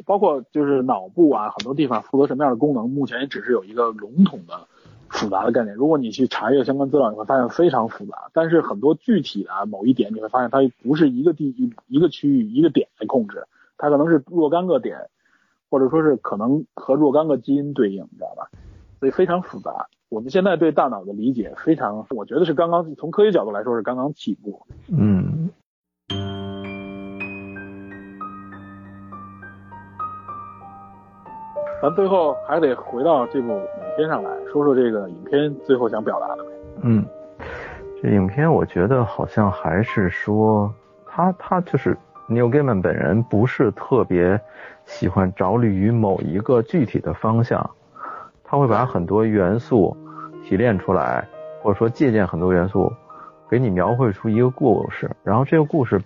[0.04, 4.66] 包括就是脑部啊，很多地方负责什么样的功能，目前也只是有一个笼统的
[5.08, 5.72] 复杂的概念。
[5.76, 8.28] 如果你去查阅相关资料，你会发现非常复杂。
[8.32, 15.08] 但是很多具体的某一点，你会发现它不是一个地一一个区域一个点来控制，它可能是若干个点，
[15.70, 18.50] 或者说是可能和若干个基因对应，你知道吧？
[18.98, 19.86] 所以非常复杂。
[20.08, 24.66] 我们现在对大脑的理解非常，我觉得是刚刚从科学角度来说是刚刚起步。
[24.88, 25.50] 嗯，
[31.80, 36.44] 咱最后还得回到这部影片上来说说这个影片最后想表达的。
[36.82, 37.04] 嗯，
[38.02, 40.72] 这影片我觉得好像还是说
[41.06, 41.96] 他他就是
[42.28, 44.40] Neil Gaiman 本人不是特别
[44.86, 47.70] 喜欢着力于某一个具体的方向，
[48.42, 49.96] 他会把很多元素
[50.42, 51.26] 提炼出来，
[51.62, 52.92] 或者说借鉴很多元素，
[53.48, 56.00] 给你描绘出一个故事，然后这个故事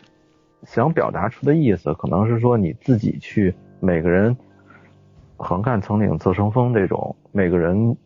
[0.64, 4.36] 想表达出的意思，可能是说你自己去每个人
[5.42, 7.96] 横看成岭侧成峰这种，每个人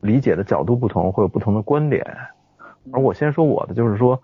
[0.00, 2.04] 理解的角度不同，会有不同的观点。
[2.92, 4.20] 而我先说我的，就是说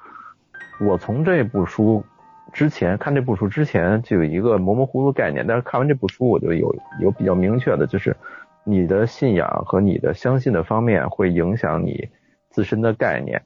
[0.81, 2.05] 我从这部书
[2.53, 8.17] 之前看这部书之前就有一个模模糊糊的概念，但是看完这部书我就有有比较明确的，就是
[8.65, 12.09] 你的信仰和你的相信的方面会影响你
[12.51, 13.41] 自身的概念，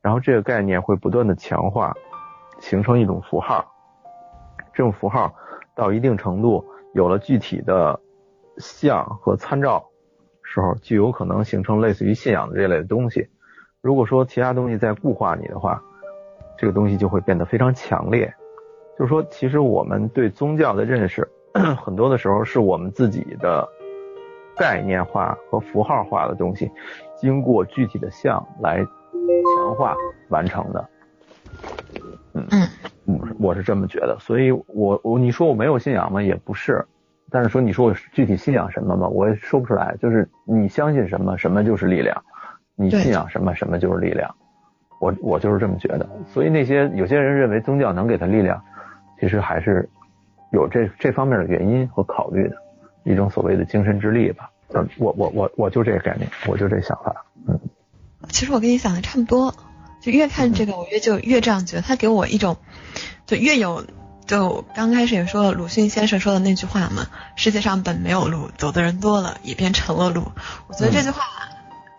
[0.00, 1.94] 然后这个概念会不断的强化，
[2.58, 3.64] 形成一种符号。
[4.72, 5.32] 这种符号
[5.74, 6.64] 到一定程度
[6.94, 8.00] 有了具体的
[8.58, 9.84] 像和参照
[10.42, 13.28] 时候，就有可能形成类似于信仰的这类的东西。
[13.80, 15.82] 如果说其他东西在固化你的话，
[16.56, 18.32] 这个东西就会变得非常强烈。
[18.98, 21.28] 就是说，其实我们对宗教的认识，
[21.82, 23.68] 很多的时候是我们自己的
[24.56, 26.70] 概念化和符号化的东西，
[27.16, 28.84] 经过具体的像来
[29.56, 29.96] 强化
[30.28, 30.88] 完成的。
[32.34, 32.68] 嗯嗯
[33.06, 34.16] 嗯，我是这么觉得。
[34.20, 36.22] 所以我我你说我没有信仰吗？
[36.22, 36.86] 也不是。
[37.34, 39.08] 但是说你说我具体信仰什么吗？
[39.08, 39.96] 我也说不出来。
[40.00, 42.14] 就是你相信什么，什么就是力量；
[42.76, 44.32] 你信仰什么，什么就是力量。
[45.00, 46.08] 我我就是这么觉得。
[46.28, 48.62] 所以那些有些人认为宗教能给他力量，
[49.18, 49.88] 其实还是
[50.52, 52.54] 有这 这方面的原因和考虑的，
[53.02, 54.48] 一种所谓的精神之力吧。
[54.98, 57.26] 我我我我就这个概念，我就这想法。
[57.48, 57.58] 嗯
[58.28, 59.52] 其实我跟你想的差不多，
[60.00, 62.56] 就越看这个，我越就越这样觉得，他给我一种
[63.26, 63.82] 就越有，
[64.26, 70.32] 就刚开始也说了鲁迅先生说的那句话嘛，世界上本没有路，走的人多了，也变成了路。
[70.66, 71.22] 我觉得这句话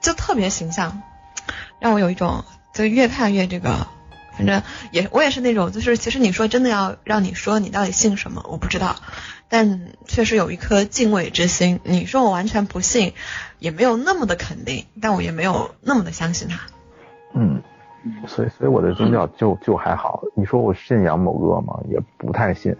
[0.02, 1.02] 就特别形象，
[1.80, 3.88] 让我有一种就越看越这个。
[4.38, 8.98] 反正也我也是那种，就是其实你说真的要让你说你到底信什么，我不知道，
[9.48, 11.80] 但确实有一颗敬畏之心。
[11.86, 13.14] 你说我完全不信，
[13.60, 16.60] 也没有那么的肯定，但我也没有那么的相信他。
[17.34, 17.64] 嗯，
[18.28, 20.24] 所以所以我的宗教就就还好。
[20.36, 21.80] 你说我信仰某个吗？
[21.90, 22.76] 也不太信，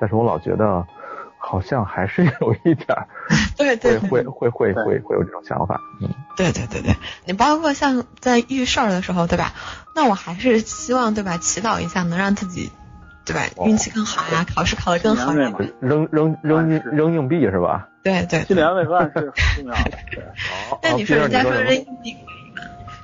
[0.00, 0.84] 但是我老觉得
[1.38, 3.06] 好像还是有一点儿
[3.56, 5.80] 对对对会会会会会会有这种想法。
[6.00, 6.94] 嗯对对对对，
[7.24, 9.52] 你包括像在遇事儿的时候，对吧？
[9.94, 11.38] 那我还是希望，对吧？
[11.38, 12.70] 祈祷一下，能让自己，
[13.24, 13.42] 对吧？
[13.56, 17.88] 哦运气更好呀，考试考得更好扔扔扔扔硬币是吧？
[18.02, 18.44] 对对对。
[18.44, 19.90] 心理安慰和暗示很重要的。
[20.10, 20.20] 对，
[20.70, 22.16] 哦但你说人家说扔硬币，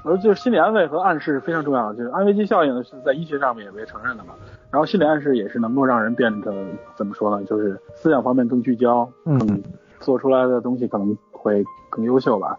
[0.05, 4.35] 而就是心理安慰和暗示是非常重要的，就是安慰剂效应是在医学上面也被承认的嘛。
[4.71, 6.53] 然后心理暗示也是能够让人变得
[6.97, 7.45] 怎么说呢？
[7.45, 9.63] 就是思想方面更聚焦，嗯
[10.01, 12.57] 做出来的东西可能会更优秀吧。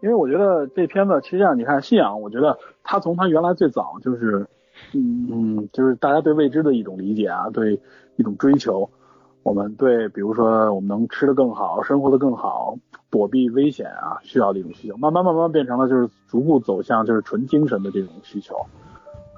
[0.00, 4.46] 因为我觉得这片子实际上你看信仰，我觉得它从它原来最早就是，
[4.92, 7.80] 嗯嗯，就是大家对未知的一种理解啊，对
[8.16, 8.88] 一种追求。
[9.46, 12.76] 我们对比如说我们能吃得更好，生活得更好，
[13.10, 18.56] 躲避危险啊，需要的一种需求，慢慢慢慢变成了就是逐步走向就是纯精神的这种需求。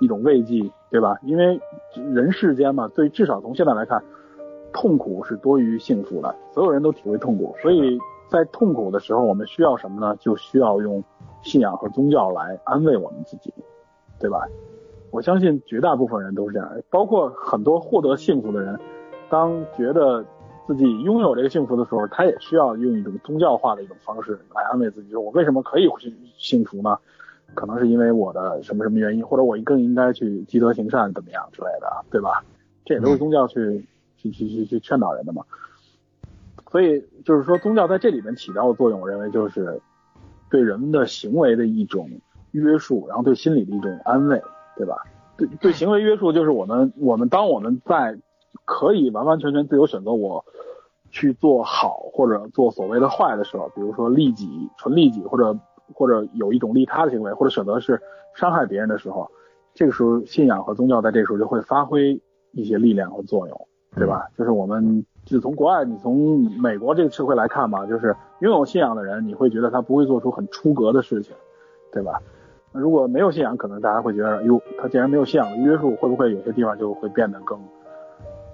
[0.00, 1.18] 一种慰藉，对吧？
[1.24, 1.60] 因为
[2.10, 4.02] 人世间嘛，对至少从现在来看，
[4.72, 7.98] 痛苦是多于幸福的，所有人都体会痛苦，所以
[8.30, 10.16] 在痛苦的时候，我们需要什么呢？
[10.18, 11.04] 就需要用
[11.42, 13.52] 信仰和宗教来安慰我们自己，
[14.18, 14.46] 对吧？
[15.10, 18.80] 我相信绝大部分人都是这样，包括很多获得幸福的人，
[19.30, 20.24] 当觉得
[20.66, 25.88] 自己拥有这个幸福的时候，他也需要用一种宗教化的一种方式来安慰自己，就我为什么可以
[26.36, 26.98] 幸福呢？
[27.54, 32.44] 可能是因为我的什么什么原因，或者我更应该去积德行善，怎么样之类的，对吧？
[32.84, 35.42] 这也都是宗教去去去去去劝导人的嘛。
[36.70, 39.80] 所以就是说，宗教在这里面起到的作用，我认为就是
[40.50, 42.10] 对人们的行为的一种
[42.52, 44.40] 约束，然后对心理的一种安慰。
[44.76, 45.02] 对吧？
[45.36, 48.16] 对对，行为约束就是我们我们当我们在
[48.70, 50.44] 可以完完全全自由选择我
[51.10, 55.58] 去做好或者做所谓的坏的时候，比如说利己纯利己，或者
[55.94, 57.98] 或者有一种利他的行为，或者选择是
[58.34, 59.30] 伤害别人的时候，
[59.72, 62.20] 这个时候信仰和宗教在这个时候就会发挥
[62.52, 64.28] 一些力量和作用，对吧？
[64.36, 71.34] 就是我们就从国外，你从美国这个社会来看吧，就是拥有信仰的人，你会觉得他不会做出很出格的事情，
[71.90, 72.20] 对吧？
[72.72, 77.58] 如果没有信仰，可能大家会觉得，哟，他既然没有信仰的约束，会不会有些地方就会变得更，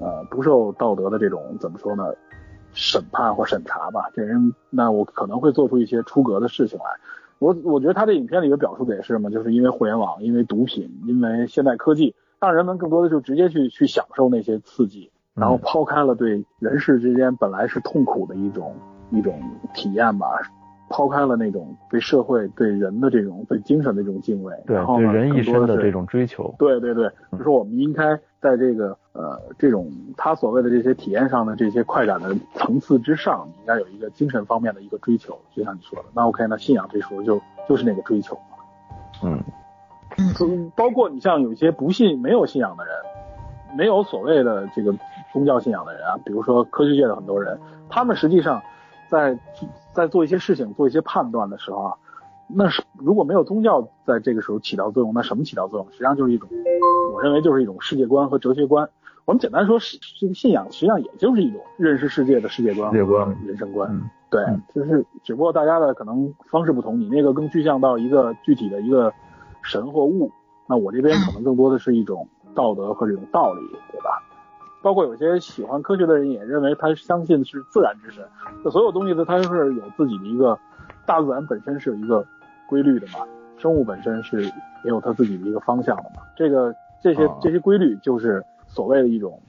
[0.01, 2.05] 呃，不受道德的这种怎么说呢，
[2.73, 4.11] 审判或审查吧？
[4.15, 6.85] 这人，那我可能会做出一些出格的事情来。
[7.39, 18.75] 我我觉得他这影片里的表述的也是嘛，就是因为互联网，因为毒品，因为现代科技，让人们更多的就直接去去享受那些刺激，然后抛开了对人世之间本来是痛苦的一种
[19.11, 19.41] 一种
[19.75, 20.27] 体验吧。
[20.91, 38.39] 抛开了那种对社会、对人的这种对精神的这种敬畏，对对人一生的这种追求，对对对，就是我们应该在这个呃这种他所谓的这些体验上的这些快感的层次之上，应该有一个精神方面的一个追求，就像你说的，那 OK，那信仰这时候就就是那个追求，
[39.23, 39.43] 嗯
[40.19, 42.95] 嗯，包括你像有一些不信、没有信仰的人，
[43.79, 44.95] 没有所谓的这个
[45.33, 47.59] 宗教信仰的人啊，比如说科学界的很多人，
[47.89, 48.63] 他们实际上
[49.09, 49.39] 在。
[49.95, 51.95] 在做一些事情、做一些判断的时候啊，
[52.49, 55.87] 那是如果没有宗教在这个时候起到作用，那什么起到作用？
[55.93, 56.49] 实际上就是一种，
[57.15, 58.91] 我认为就是一种世界观和哲学观。
[59.27, 59.79] 我们简单说，
[60.21, 64.11] 这个信仰实际上也就是一种认识世界的世界观、世界观、人生观。
[64.31, 64.45] 对，
[64.75, 69.13] 就是只不过大家的可能方式不同，你那个更具象到一个具体的一个
[69.63, 70.31] 神或物，
[70.67, 73.61] 那我这边可能更多的是一种道德和这种道理，
[73.91, 74.23] 对吧？
[74.83, 78.23] 包括有些喜欢科学的人也认为他相信是自然之神，
[78.63, 80.59] 这所有东西呢，它是有自己的一个
[81.07, 82.27] 大自然本身是有一个
[82.69, 83.25] 规律的嘛，
[83.57, 84.51] 生物本身是也
[84.85, 88.45] 有它自己的一个方向的嘛，这个这些这些规律就是
[88.75, 89.41] 所谓的一种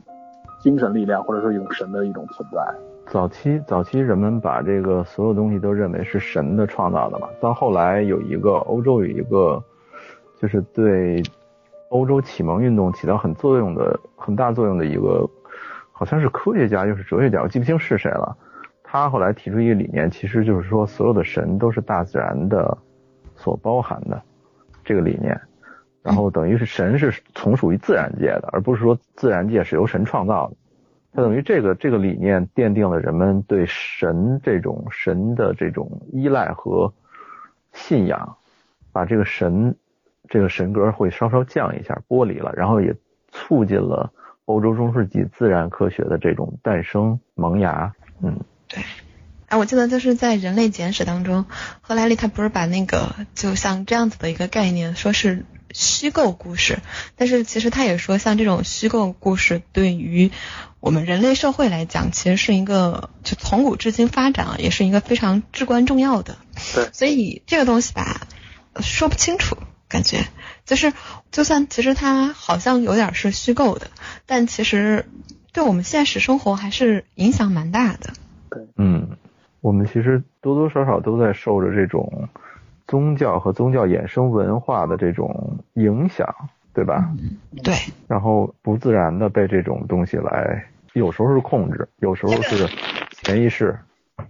[0.60, 2.62] 精神力量或者说一种神的一种存在。
[3.08, 9.62] 早期早期人们把这个所有东西都认为是神的创造的嘛，到后来有一个欧洲有一个
[10.40, 11.22] 就是对。
[11.90, 15.30] 欧洲启蒙运动起到很作用的很大作用的一个，
[15.92, 18.36] 好像是科学家又是哲学家，我记不清是谁了。
[18.84, 22.76] 他后来提出一个理念，其实就是说所有的神都是大自然的
[23.36, 24.20] 所包含的
[24.84, 25.40] 这个理念。
[26.06, 30.56] 然后等于是神是从属于自然界的，而不是说自然界是由神创造的。
[31.14, 36.94] 它等于这个这个理念奠定了人们对神这种神的这种依赖和
[37.74, 38.38] 信仰，
[38.92, 39.76] 把这个神。
[40.28, 42.96] 这个神格会稍稍降一下，剥离了，然后也
[43.30, 44.12] 促进了
[44.46, 47.94] 欧洲中世纪自然科学的这种诞生萌芽。
[48.24, 48.84] 嗯，对。
[49.46, 51.46] 哎，我记得就是在《人类简史》当中，
[51.82, 55.46] 赫拉利他不是把那个就像这样子的一个概念说是
[55.76, 56.80] 虚构故事，
[57.18, 60.32] 但是其实他也说，像这种虚构故事对于
[60.80, 66.38] 我们人类社会来讲，其实是一个就从古至今发展啊，也是一个非常至关重要的。
[66.74, 66.90] 对。
[66.94, 68.22] 所以这个东西吧，
[68.80, 69.58] 说不清楚。
[69.88, 70.26] 感觉
[70.66, 70.94] 就是，
[71.32, 73.88] 就算其实它好像有点是虚构的，
[74.26, 75.06] 但其实
[75.54, 78.14] 对我们现实生活还是影响蛮大的。
[78.50, 79.10] 对，嗯，
[79.62, 82.30] 我们其实多多少少都在受着这种
[82.88, 86.28] 宗教和宗教衍生文化的这种影响，
[86.74, 87.10] 对吧？
[87.64, 87.74] 对。
[88.08, 92.68] 然后不自然的被这种东西来，有时候是控制，有时候是
[93.12, 93.78] 潜意识。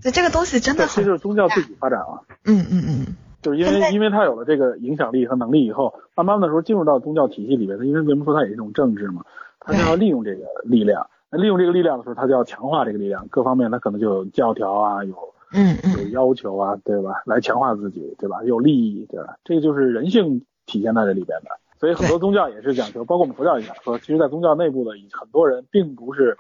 [0.02, 1.04] 对，这个东西真的很。
[1.04, 2.22] 这就是宗教自己发展啊。
[2.46, 3.16] 嗯嗯嗯。
[3.42, 9.24] 就是因为因为他有了这个影响力和能力以后，慢慢的时候进入到宗教体系里面，他因为为什么说它也是一种政治嘛？
[9.60, 15.14] 他就要利用这个力量，那利用这个力量的时候，他就要强化这个力量，各方面他可能就有教条啊，有
[15.52, 17.24] 嗯嗯有要求啊，对吧？
[17.26, 18.44] 来强化自己，对吧？
[18.44, 19.38] 有利益，对吧？
[19.44, 21.50] 这个就是人性体现在这里边的。
[21.78, 26.38] 所以很多宗教也是讲究，包括我们佛教也讲说，其实，在宗教内部的很多人并不是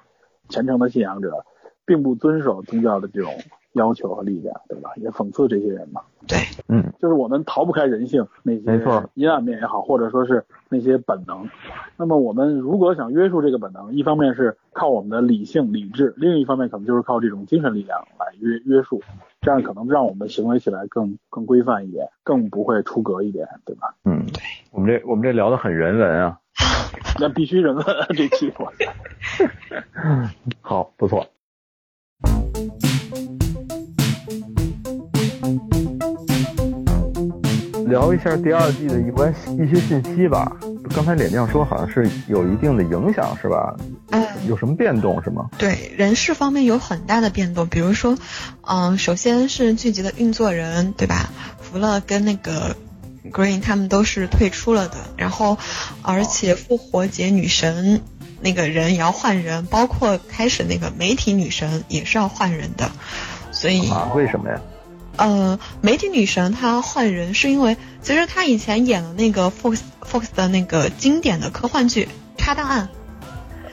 [0.49, 1.45] 虔诚的信仰者，
[1.85, 3.33] 并不遵守宗教的这种
[3.75, 4.91] 要求和力量，对吧？
[4.97, 6.01] 也讽刺这些人嘛。
[6.27, 11.47] 对，嗯，就是我们逃不开人性那没错些阴暗面也好，或者说是那些本能。
[11.97, 19.03] 那么我们如果想约束这个本能，一方面是靠我们的理性理智，另一方面可能就是靠这种精神力量来约约束，
[19.41, 23.93] 这样可能让我们行为起来更更规范一点，更不会出格一点，对吧？
[24.05, 24.25] 嗯，
[24.71, 26.39] 我们这我们这聊得很人文啊，
[27.21, 28.71] 那必须人问这期我。
[30.61, 31.25] 好，不错。
[37.87, 40.51] 聊一下第二季的一关一些信息吧。
[40.93, 43.75] 刚才脸酱说好像是有一定的影响，是吧？
[44.11, 45.49] 嗯，有什么变动是吗？
[45.57, 48.17] 对，人事方面有很大的变动，比如说，
[48.61, 51.29] 嗯、首先是剧集的运作人，对吧？
[51.61, 52.75] 福乐跟那个
[53.31, 55.57] Green 他们都是退出了的，然后
[56.01, 58.01] 而且复活节女神
[58.41, 62.91] 那个人也要换人，包括开始那个媒体女神也是要换人的，
[63.51, 64.59] 所以啊，为什么呀？
[65.17, 72.07] 呃，媒体女神她换人是因为，其实她以前演了那个 Fox Fox 的那个经典的科幻剧
[72.41, 72.89] 《插档案》，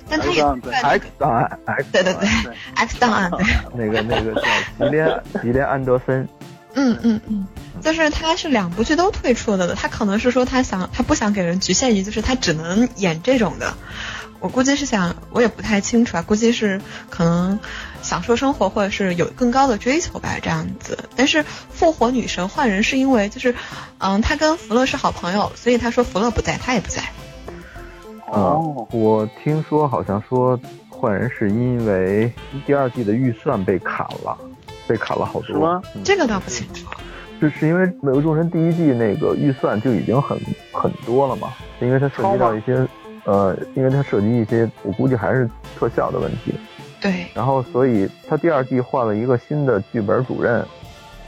[0.08, 2.56] 但她也 X 档案 X 档案，X 对对对对。
[2.74, 4.42] X 档案，对， 那个那个叫
[4.78, 6.26] 吉连 吉连安德森，
[6.74, 7.46] 嗯嗯嗯，
[7.82, 13.74] 就是他是两部剧都退出了的，他可能是说他想他不想给人局限于就是他只能演这种的，
[14.40, 16.80] 我估计是想我也不太清楚啊，估计是
[17.10, 17.58] 可能
[18.02, 20.98] 享受生活或者是有更高的追求吧这样子。
[21.16, 23.54] 但是复活女神换人是因为就是
[23.98, 27.02] 嗯他跟福乐是好朋友，所以他说福乐不在他也不在。
[28.26, 32.32] 哦嗯，我听说好像说换人是因为
[32.66, 34.36] 第二季的预算被砍了，
[34.86, 35.82] 被砍了好多是吗。
[35.94, 36.86] 嗯这个倒不清楚。
[37.40, 40.38] 就是因为《美国众神》第一季那个预算就已经很
[40.72, 41.52] 很多了嘛？
[41.80, 42.86] 因为它涉及到一些
[43.24, 46.54] 呃，因为它涉及一些，我估计还是特效的问题。
[47.02, 50.64] 对，然后所以他第二季换了一个新的剧本主任，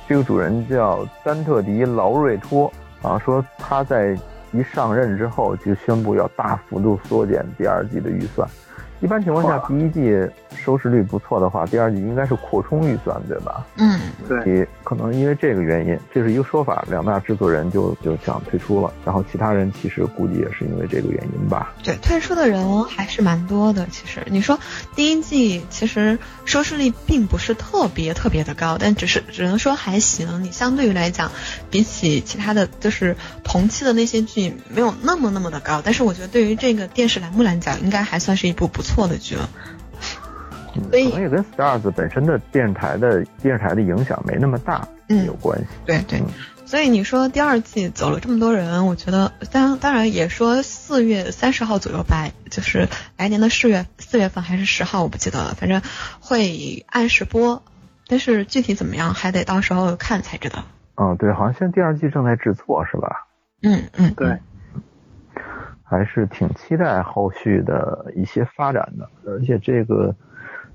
[0.08, 2.72] 这个主人叫丹特迪劳瑞托
[3.02, 4.16] 啊，说他在
[4.52, 8.48] 一上任之后就宣布要大幅度缩减第二季的预算。
[9.00, 10.16] 一般情况下，第一季
[10.54, 13.64] 收视率不错的话，第二季应该是扩充预算，对吧？
[13.76, 21.74] 嗯对，也可能因为这个原因，这是一个说法，两大制作人就就想退出了，然后其他人其实估计也是因为这个原因吧。
[21.82, 23.86] 对，退出的人还是蛮多的。
[23.90, 24.58] 其实你说
[24.94, 30.42] 第一季其实收视率并不是特别特别的高，但只是只能说还行。
[30.42, 31.30] 你相对于来讲，
[31.70, 35.82] 比起其他的就是同期的那些剧，没有那么那么的高。
[35.84, 39.48] 但是我觉得对于这个电视栏目来讲，应该还算是一部不错的剧了。
[40.76, 45.66] 嗯，所以可能也跟 Stars 本身的电视台的电视台的影响没那么大嗯有关系。
[45.86, 46.26] 对对嗯，
[46.66, 55.82] 所以你说第二季走了这么多人，我觉得当当然也说四月三十号左右吧，就是来年的四月四月份还是十号我不记得了，反正
[56.20, 57.62] 会按时播，
[58.08, 60.64] 但是具体怎么样还得到时候看才知道。
[60.96, 63.26] 嗯，对，好像现在第二季正在制作是吧？
[63.62, 64.38] 嗯嗯，对，
[65.82, 70.14] 还是挺期待后续的一些发展的，而且这个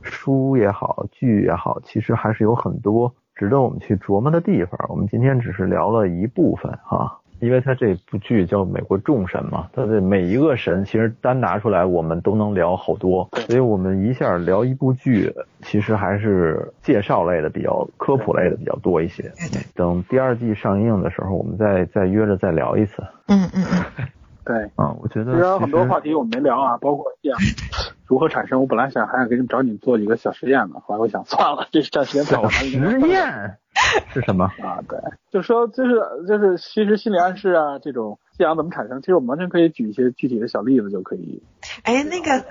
[0.01, 4.79] 书也好，剧也好，其实还是有很多值得我们去琢磨的地方。
[4.89, 19.31] 我们今天只是聊了一部分哈，因为它这部剧叫《美国众神》嘛，它的每一个神其实单拿出来我们都能聊好多，所以我们一下聊一部剧，其实还是介绍类的比较科普类的比较多一些。
[19.73, 23.01] 等第二季上映的时候，我们再再约着再聊一次。
[23.27, 24.05] 嗯嗯嗯，
[24.49, 27.37] 对，啊、我觉得其实有很多话题我们没聊啊，包括这样
[28.07, 28.59] 如何产生。
[28.59, 32.49] 我本来想还想给你们找你们做几个小实验呢，后来我想算了，这占时间太长小。
[32.49, 33.57] 实验
[34.11, 34.45] 是什么？
[34.63, 34.97] 啊，对，
[35.31, 41.43] 就说就是就是，其实心理暗示啊，这种信仰怎么产生，其实我们完全可以举一些具体的小例子就可以。
[41.83, 42.43] 哎，那个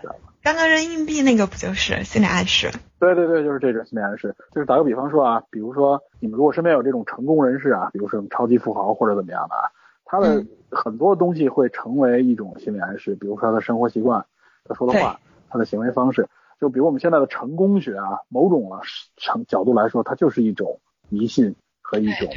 [0.44, 2.70] 刚刚扔硬币那个不就是心理暗示？
[3.00, 4.36] 对对对，就是这种心理暗示。
[4.54, 9.66] 就是打个比方说啊，比如说你们如果身边有这种成功人士啊，比如说超级富豪或者怎么样的啊，
[10.04, 14.24] 他的嗯很多东西会成为一种心理暗示，比如说他的生活习惯、
[14.64, 16.28] 他说的话、他的行为方式。
[16.60, 18.80] 就比如我们现在的成功学啊，某种啊
[19.16, 22.28] 成角度来说，它就是一种迷信和一种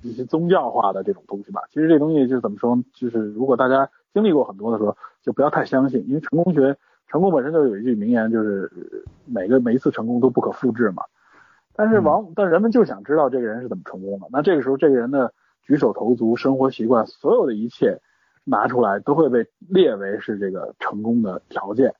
[0.00, 1.60] 一些宗教化的这种东西吧。
[1.68, 6.74] 其实这东西就是怎么说，就是如果大家经历过很多的时候，就不要太相信，因为成功学
[7.08, 11.02] 成功本身就有一句名言，就是呃每个每一次成功都不可复制嘛。
[11.76, 15.34] 但是往但人们就想知道这个人是怎么成功的，那这个时候这个人的
[15.68, 18.00] 举手投足、生活习惯，所有的一切
[18.42, 21.94] 拿出来都会被列为是这个成功的条件。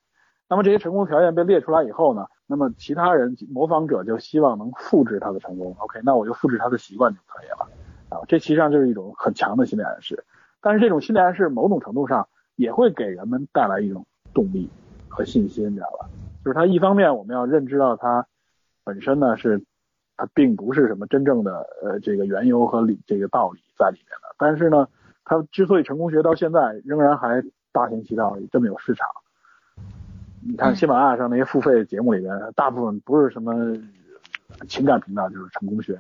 [0.49, 5.77] 那么这些成功条件被列出来以后呢，那么其他人模仿者就希望能复制他的成功。
[5.81, 7.69] OK，那我就复制他的习惯就可以了。
[8.09, 10.25] 啊，这其实上就是一种很强的心理暗示。
[10.63, 14.71] 但是这种心理暗示某种程度上也会给人们带来一种动力
[15.11, 16.09] 和信心，你知道吧？
[16.43, 18.27] 就是它一方面我们要认知到它
[18.83, 19.63] 本身呢是
[20.19, 24.35] 它并不是什么真正的呃这个缘由和理这个道理在里面的。
[24.37, 24.87] 但是呢，
[25.25, 27.43] 它之所以成功学到现在仍然还
[27.73, 29.07] 大行其道，这么有市场。
[30.47, 33.77] 你看喜马拉雅上那些付费节目里边，大部分不是什么
[34.69, 35.99] 情感频道，就是成功学。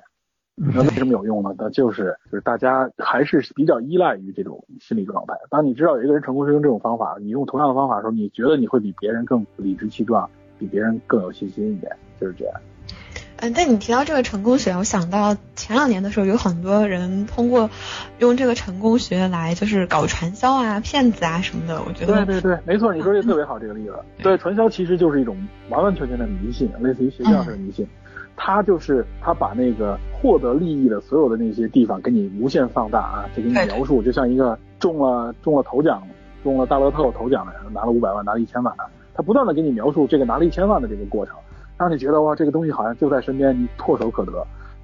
[0.54, 1.54] 那为什么有用呢？
[1.56, 5.34] 那就是就是大家还是比较依赖于这种心理状态。
[5.48, 12.60] 当你知道有一个人成功是用这种方法，你用同样的方法的时候，你觉得你会比别人更理直气壮，比别人更有信心一点，就是这样。
[13.40, 17.70] 嗯，但你提到这个成功学，我想到前两年的时候，有很多人通过
[18.18, 21.80] 用这个成功学来就是搞传销啊、骗子啊什么的。
[21.86, 23.94] 我觉得对对对，没错，你说这特别好，这个例子。
[24.22, 25.36] 对，传销其实就是一种
[25.70, 27.86] 完完全全的迷信，类似于邪教式的迷信。
[28.36, 36.02] 他就是他把那个获得利益的所有的那些地方给你无限放大啊，就给你描述，就像一个中了中了头奖、
[36.42, 38.74] 中了大乐透头奖的人拿了五百万、拿了一千万，
[39.14, 41.34] 他不断的给你描述这个拿了一千万的这个过程，
[41.78, 44.32] 让你觉得哇，这个东西好像就在身边，你唾手可得。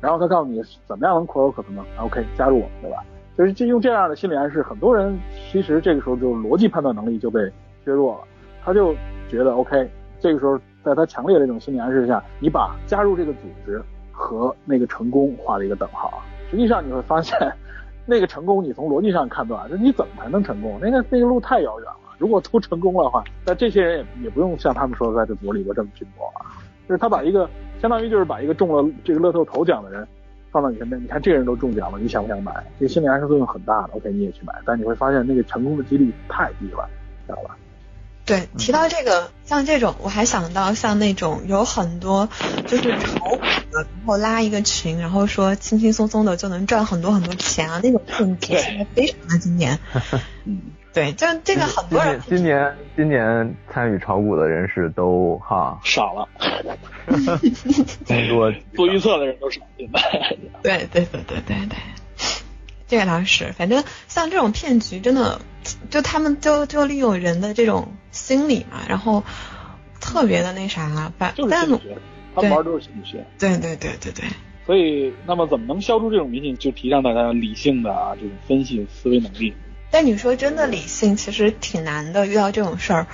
[0.01, 3.05] 然后他告诉你怎么样能唾手可得呢？OK，加入我们，对吧？
[3.36, 5.18] 就是就用这样的心理暗示，很多人
[5.51, 7.40] 其实这个时候就逻辑判断能力就被
[7.84, 8.20] 削弱了，
[8.64, 8.95] 他就
[9.28, 9.90] 觉得 OK，
[10.20, 10.59] 这个时候。
[10.84, 13.82] 在他强烈的这种心理暗示下，你把加入这个组织
[14.12, 16.22] 和那个成功画了一个等号。
[16.51, 17.38] 实际上你会发现，
[18.05, 20.78] 那个成功你从逻辑上判断，就你怎么才能成功？
[20.82, 21.97] 那个那个路太遥远了。
[22.18, 26.45] 如果都成功的话，那这些人也也不用像他们说的在这组里边这么拼搏了。
[26.89, 27.49] 就是他把一个
[27.80, 30.07] 相当于就是把一个中了这个乐透头奖的人
[30.51, 32.53] 放到你身边，你看这个人都中奖了，你想不想买？
[32.78, 33.91] 这个心理暗示作用很大的。
[33.95, 36.89] OK，你也去买，但你会发现那个成功的几率太低了，
[37.26, 37.57] 知道吧？
[38.26, 42.28] 对，提到这个，像这种，我还想到像那种有很多
[42.66, 43.37] 就是炒股
[43.70, 49.78] 的，然后拉一个群，然后说轻轻松松的就能赚很多很多钱啊，那种骗局现在非常的经典。
[50.45, 50.62] 嗯，
[50.95, 52.20] 对，就这个很多人。
[52.28, 56.28] 今年今年参与炒股的人士都哈 少了，
[58.07, 60.36] 更多 做预测的人都少，现在。
[60.62, 61.76] 对对对对对对。
[62.86, 65.40] 这个倒是，反正像这种骗局，真的
[65.90, 69.24] 就他们就就利用人的这种心理嘛，然后
[70.01, 71.99] 特别的那啥，反就是心理学，
[72.36, 73.26] 他们玩都是心理学。
[73.38, 74.24] 对对对对对。
[74.64, 76.57] 所以，那么怎么能消除这种迷信？
[76.57, 79.53] 就提倡大家理性的啊，这种分析思维能力。
[79.95, 82.26] 但你说真的理性，其实挺难的。
[82.26, 83.07] 遇到这种事儿，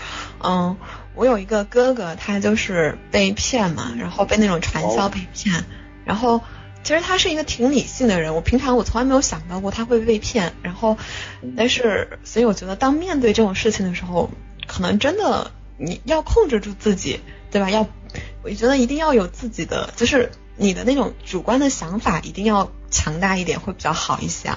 [0.42, 0.78] 嗯，
[1.14, 5.62] 我有一个哥哥，他就是被骗嘛，然后被那种传销被骗，
[6.06, 6.40] 然后。
[6.82, 10.96] 其实他是一个挺理性的人，我平常我从来没有想到过他会被骗，然后，
[11.54, 14.30] 但是所以我觉得当面对这种事情的时候，
[14.66, 17.20] 可能真的你要控制住自己，
[17.50, 17.68] 对吧？
[17.68, 17.86] 要，
[18.42, 24.50] 我觉得一定要有自己的，就是你的那种主观的想法一定要强大一点，会比较好一些！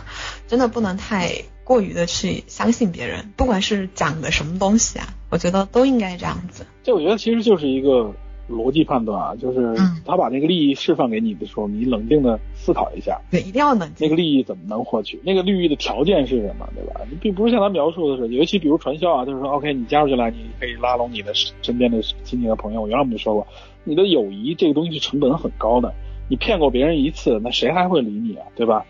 [0.47, 6.65] 真的不能太过于的去相信别人，不管是讲的什么东西啊，我觉得都应该这样子。
[6.83, 8.13] 这我觉得其实就是一个。
[8.49, 9.73] 逻辑判断啊，就是
[10.05, 14.05] 他把那个利益释放给你的时候，你冷静的思考一下，对，一定要冷静。
[14.05, 15.17] 那个利益怎么能获取？
[15.23, 16.99] 那个利益的条件是什么，对吧？
[17.09, 22.81] 你并不是像他描述的是，尤其比如传销啊，就是说，OK，你加入进来，你可以拉拢你的身边的亲戚和朋友。
[22.81, 23.47] 我原来我们就说过，
[23.85, 25.93] 你的友谊这个东西是成本很高的，
[26.27, 28.85] 你骗过别人一次，那谁还会理你啊，对吧？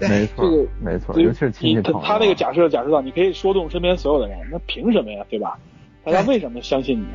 [0.00, 2.06] 没错，这个没错，尤其是亲戚朋友。
[2.06, 5.58] 他那个假设假设到，你可以说动身边所有的人，那凭什么呀，对吧？
[6.04, 7.06] 大家为什么相信你，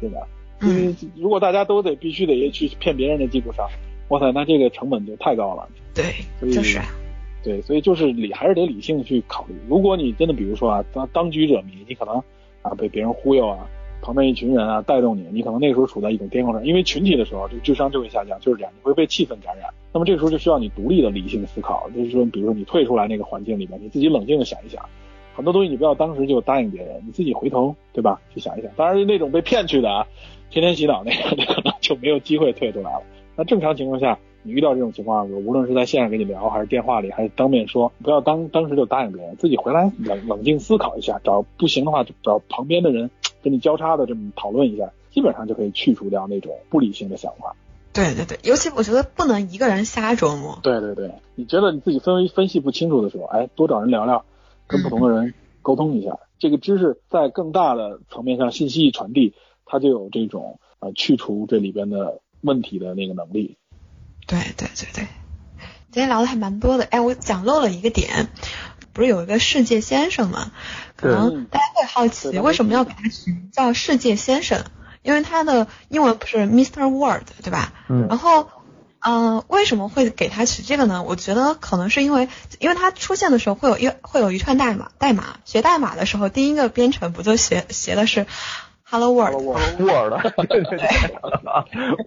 [0.00, 0.20] 对吧？
[0.60, 3.68] 嗯，如果大家都得必须得去骗别人的基础上，
[4.08, 5.68] 哇塞，那这个成本就太高了。
[5.94, 6.04] 对，
[6.50, 6.80] 就是。
[7.42, 9.54] 对，所以就是理还是得理性去考虑。
[9.68, 12.16] 如果你真的比如说啊，当当局者迷，你可能
[12.62, 13.68] 啊被别人忽悠啊，
[14.00, 19.68] 旁边一群人啊带动你，你可能那个时候处在一种巅峰上，因为群体的时候，这个智商就会下降，就是这样，你会被气氛感染。
[19.92, 24.82] 那么这个时候就需要你独立的理性思考，就是说，比如说你退出来那个环境里面，你自己冷静的想一想。
[25.34, 28.20] 很多东西你不要当时就答应别人，你自己回头对吧？
[28.32, 28.70] 去想一想。
[28.76, 30.06] 当然那种被骗去的啊，
[30.50, 33.02] 天天洗脑那个，可能就没有机会退出来了。
[33.36, 43.10] 那正常情况下，你遇到这种情况，无论是在线上跟你聊，还是电话里，还是当面说，不要当当时就答应别人，自己回来冷冷静思考一下，找不行的话就找旁边的人
[43.42, 47.54] 跟你交叉的这么讨论一下，基本上就可以去除掉那种不理性的想法。
[47.92, 50.58] 对对对，尤其我觉得不能一个人瞎琢磨。
[50.62, 54.24] 对对对，你觉得你自己分分析不清楚的时候，哎，多找人聊聊。
[54.68, 55.32] 跟不同的人
[55.62, 59.32] 沟通一下，这个知识在更大的层面上信息一传递，
[59.64, 63.56] 它就有这种呃去除这里边的问题的那个能力。
[64.26, 65.08] 对对对对，
[65.90, 68.28] 今天聊的还蛮多的，哎，我讲漏了一个点，
[68.92, 70.52] 不是有一个世界先生吗？
[70.96, 74.64] 可能大家会好奇为什么要给他取名叫世界先生，
[75.02, 76.88] 因为他的英文不是 Mr.
[76.88, 77.72] World 对吧？
[77.88, 78.06] 嗯。
[78.08, 78.48] 然后。
[79.08, 81.04] 嗯，为什么会给他取这个呢？
[81.04, 88.26] 我觉得可能是因为，因为他出现的时候会有一会有一串代码，代码学代码的时候，第一个编程不就学学的是
[88.88, 90.88] Hello World，World，对对对，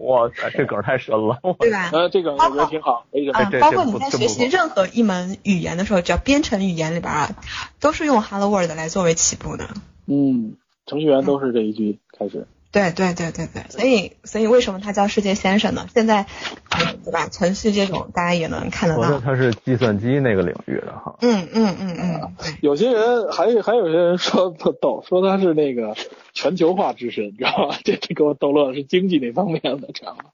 [0.00, 1.90] 哇塞，这梗太深了，对吧？
[1.92, 7.36] 呃，这个我觉得挺好，可以啊这，包括你这不这不在学习任何一门语言的时候，只要编程语言里边啊，
[7.80, 9.68] 都是用 Hello World 来作为起步的。
[10.06, 10.56] 嗯，
[10.86, 12.46] 程序员都是这一句开始。
[12.72, 15.86] 对对对对对，所以所以为什么他叫世界先生呢？
[15.92, 16.26] 现在，
[16.70, 17.28] 呃对吧？
[17.28, 19.02] 程序这种大家也能看得到。
[19.02, 21.16] 合着他是计算机那个领域的哈。
[21.20, 25.96] 嗯嗯嗯嗯，有些人还有还有些人说特逗，说他是那个
[26.32, 27.76] 全球化之神，你知道吧？
[27.84, 30.24] 这这给我逗乐了，是经济那方面的，知道吗？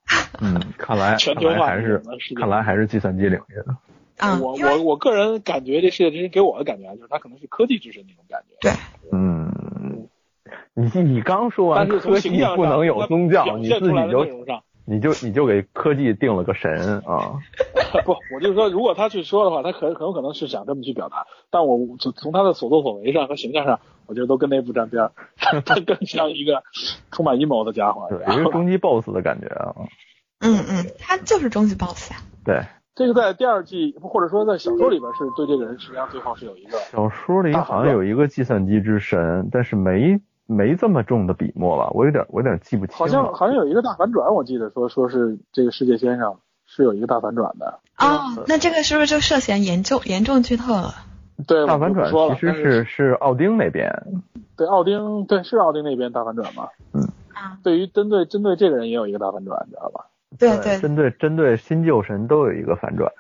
[0.40, 2.02] 嗯，看来全球化看来还是
[2.38, 3.76] 看来还是计算机领域的。
[4.18, 8.56] 啊，我我我个人感觉这世界之神给我的感觉啊，就是他可能是科技之神那种感觉。
[8.60, 8.72] 对，
[9.12, 10.08] 嗯，
[10.74, 14.24] 你你刚说完科技形象，不能有宗教，你自己就
[14.88, 17.40] 你就你就给科技定了个神啊。
[18.04, 26.62] 不，我就是说，如果他去说的话，他可很有可能是想这么去表达，但我从从他的所作所为上和形象上，我觉得都跟那不沾边儿，他 他更像一个
[27.10, 28.06] 充满阴谋的家伙。
[28.10, 29.74] 对，然后一个终极 BOSS 的感觉啊。
[30.40, 32.16] 嗯嗯，他就是终极 BOSS 啊。
[32.44, 32.62] 对，
[32.94, 41.90] 这个在第二季或者说在小说里边是对这个人实际上最后是有一个小说里好像有一个计算机之神，但是没没这么重的笔墨了？
[41.92, 42.98] 我有点我有点记不清了。
[42.98, 47.80] 好像好像有一个大反转，我记得说说是这个世界先生是有一个大反转的。
[47.98, 50.94] 哦，那这个是不是就涉嫌严重严重剧透了？
[51.46, 53.92] 对，大反转其实是是是奥丁那边，
[54.56, 56.68] 对奥丁，对是奥丁那边大反转嘛。
[57.34, 60.06] 啊，对于针对针对这个人也有一个大反转，你知道吧？
[60.38, 63.10] 对对，针对针对新旧神都有一个反转。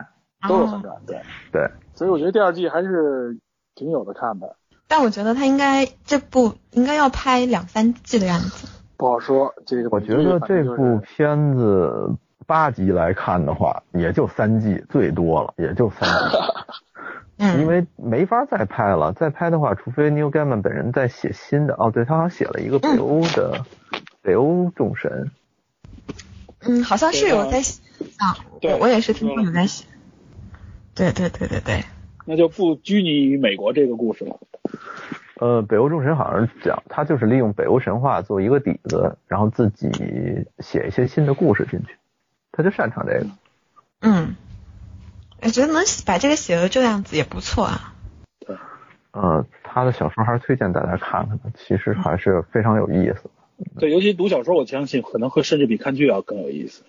[0.42, 0.48] 哦。
[0.48, 1.20] 都有反转，对
[1.52, 3.38] 对，所以我觉得第二季还是
[3.74, 4.56] 挺有的看的。
[4.88, 8.68] 但我觉得他应该这部应该要拍两三季的样子。
[8.96, 12.14] 不好说，这个我觉得这部片子
[12.46, 16.36] 八集来看的话，也就三季最多了，也就三季，
[17.38, 19.12] 嗯，因为没法再拍了。
[19.12, 21.74] 再拍的话，除非 Neil Gaiman 本人在写新的。
[21.78, 23.64] 哦，对他好像写了一个北欧的、
[24.22, 25.30] 北欧众神。
[26.60, 27.82] 嗯，好像是有在写
[28.18, 29.84] 啊，对我我也是听说有在写。
[30.94, 31.84] 对对对对对，
[32.26, 34.38] 那就不拘泥于美国这个故事了。
[35.38, 39.90] 呃，北欧众神好像讲他就是利用北欧神话做一个底子，然后自己
[40.58, 41.94] 写一些新的故事进去，
[42.52, 43.26] 他就擅长这个。
[44.00, 44.34] 嗯，
[45.42, 47.94] 我觉得能把这个写成这样子也不错啊。
[49.12, 53.30] 呃，他的小说还是推荐大家看看的，其实还是非常有意思。
[53.78, 56.82] 对，尤其读小说，我相信可能会甚至比看剧要更有意思。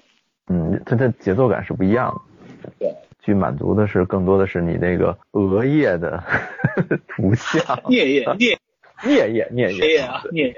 [0.48, 2.22] 嗯，它的节奏感是不一样
[2.64, 2.72] 的。
[2.80, 2.96] 对，
[3.28, 6.24] 剧满足的是更多的是你那个额叶的
[7.10, 7.62] 图像。
[7.84, 8.58] 颞叶，颞
[9.04, 10.56] 颞叶，颞颞叶叶啊，颞叶，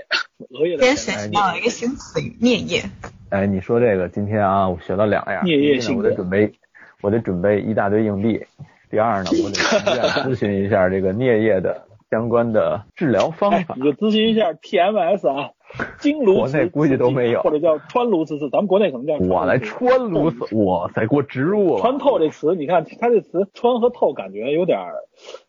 [0.51, 2.83] 额叶的今天学习到了一个新词语“颞叶
[3.31, 5.43] 哎，你说这个，今天啊，我学到两样。
[5.45, 6.53] 颞叶呢性我得准备，
[7.01, 8.45] 我得准备一大堆硬币。
[8.91, 13.83] 第二呢，我得去医院咨询一下这个颞叶的相关的治疗方法，哎你。
[13.83, 15.51] 就咨询一下 TMS 啊，
[15.99, 21.81] 经颅磁国内估计都没有或者叫穿颅磁刺，咱们国内可能叫我来穿穿颅刺，哇塞，给我植入了。
[21.81, 24.95] 穿透这词，你看它这词穿和透，感觉有点儿，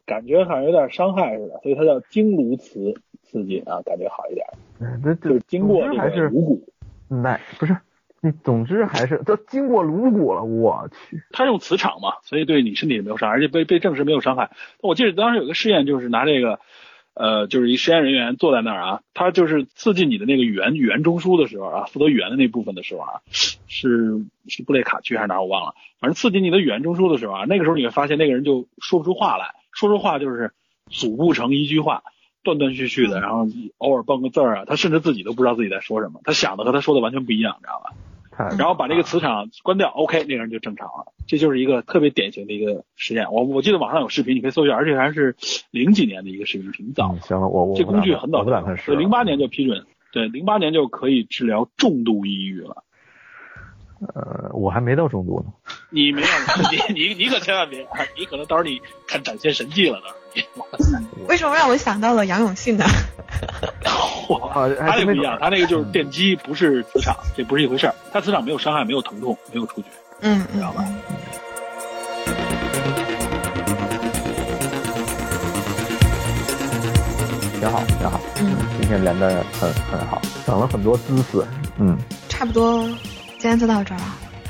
[0.07, 4.47] 感觉好像有点伤害似的，所以它叫经颅磁刺激啊，感觉好一点，
[4.81, 6.63] 哎这这就是经过这个颅骨。
[7.09, 7.77] 奶不是
[8.23, 11.23] 你，总之还是都经过颅骨了，我去。
[11.33, 14.51] 他用磁场嘛，所以对你身体也没有伤害，而且被被证实没有伤害。
[14.83, 16.61] 我记得当时有个试验，就是拿这个，
[17.15, 30.53] 呃，就是一实验人员坐在那儿啊，他就是刺激你的那个语言语言中枢的时候啊，负责语言的那部分的时候啊，是是布雷卡区还是哪我忘了，反正刺激你的语言中枢的时候啊，那个时候你会发现那个人就说不出话来，说出话就是
[30.91, 32.03] 组不成一句话。
[32.43, 33.47] 断断续续的，然后
[33.77, 37.93] 偶尔蹦个字儿啊，他甚至自己都不知道自己在说什么，他想的和他说的完全不一样，你知道吧？
[38.49, 41.13] 太然后把这个磁场关掉，OK，那个人就正常了。
[41.27, 43.33] 这就是一个特别典型的一个实验。
[43.33, 45.37] 我我记得网上有视频，你可以搜一下，而且还是
[45.71, 47.21] 零几年的一个视频，挺早嗯，。
[47.21, 48.43] 行了，我我这工具很早
[48.87, 52.85] 零八年就批准，对，零八年就可以治疗重度抑郁了。
[54.15, 55.53] 呃，我还没到中度呢。
[55.91, 56.29] 你没有，
[56.71, 57.87] 你 你你可千万别，
[58.19, 60.07] 你可能到时候你看展现神迹了呢。
[60.57, 60.99] 哇塞，”，
[61.29, 62.85] 为什么让我想到了杨永信呢？
[64.55, 67.95] 他那个不一样，他那个就是电击，不是磁场，这不是一回事儿。
[68.13, 69.89] 他磁场没有伤害，没有疼痛，没有触觉。
[70.21, 70.97] 嗯嗯知道吧嗯，
[77.61, 78.21] 挺好，挺好。
[78.41, 81.45] 嗯，今天连的很很好，长了很多知识。
[81.79, 81.97] 嗯，
[82.29, 82.89] 差不多，
[83.41, 84.05] 今天就到这儿了。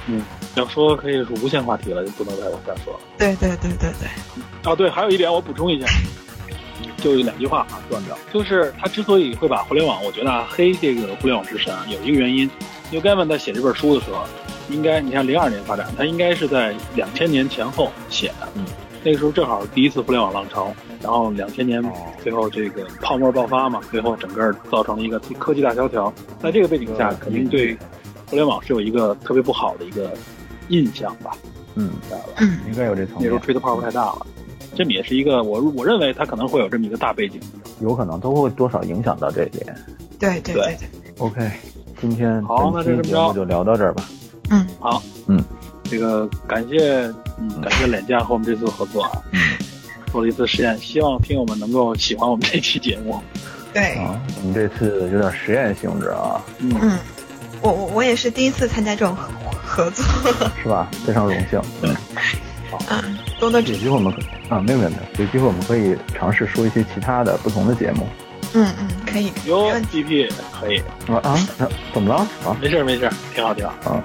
[0.09, 0.21] 嗯，
[0.57, 2.99] 要说可以是无限话题了，就不能再往下说了。
[3.17, 4.09] 对对对对对，
[4.65, 5.87] 哦，对，还有一点我补充一下，
[6.97, 12.51] 就有两句话啊，断掉，就是他之所以会把互联网，我觉得啊，黑这个互联网之神啊，有一个原因，
[12.91, 14.25] 因为盖曼在写这本书的时候，
[14.71, 18.65] 应该你看零二年发展，他应该是在两千年前后写的，嗯，
[19.05, 21.81] 那个时候正好第一次互联网浪潮，然后两千年
[22.25, 26.13] 最后这个泡沫爆发嘛，最后整个造成了一个科技大萧条。
[26.43, 27.79] 在这个背景下，肯定对
[28.31, 30.13] 互联网是有一个特别不好的一个
[30.69, 31.33] 印象吧？
[31.75, 32.25] 嗯，知道吧？
[32.39, 34.27] 嗯应该有这层那时候，吹的泡泡太大了。
[34.75, 37.41] 这么也是一个我我认为它可能会有这么一个大背景。
[37.81, 39.77] 有可能都会多少影响到这一点。
[40.19, 40.89] 对对对对对
[41.19, 41.51] ，OK，
[42.01, 44.09] 今天好那就这么着节目就聊到这儿吧。
[44.51, 45.43] 嗯好，嗯，
[45.85, 49.11] 这个感谢嗯感谢脸酱和我们这次合作啊，
[50.13, 53.21] 做了一次实验，希望听友们能够喜欢我们这期节目。
[53.73, 56.99] 对，啊，我们这次有点实验性质啊，嗯，嗯，
[57.61, 59.29] 我我我也是第一次参加这种合
[59.85, 60.05] 合作，
[60.63, 60.89] 是吧？
[61.07, 61.61] 非常荣幸。
[61.83, 61.95] 嗯，
[62.71, 64.19] 好嗯，多多指有机会我们可
[64.55, 68.07] 啊，没有没有没有，有机会我们可以尝试说一些其他的不同的节目。
[68.53, 70.29] 嗯嗯，可以，哟 GP
[70.61, 72.27] 可以，啊啊，啊怎么了？
[72.45, 73.75] 啊没事没事，挺好挺好。
[73.87, 74.03] 嗯，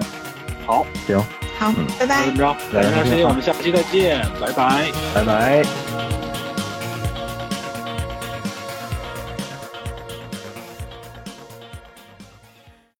[0.66, 1.18] 好，行，
[1.58, 2.30] 好嗯，拜拜那这。
[2.32, 4.86] 么着，感谢大家时间，我们下期再见，拜拜。
[5.14, 6.15] 拜拜。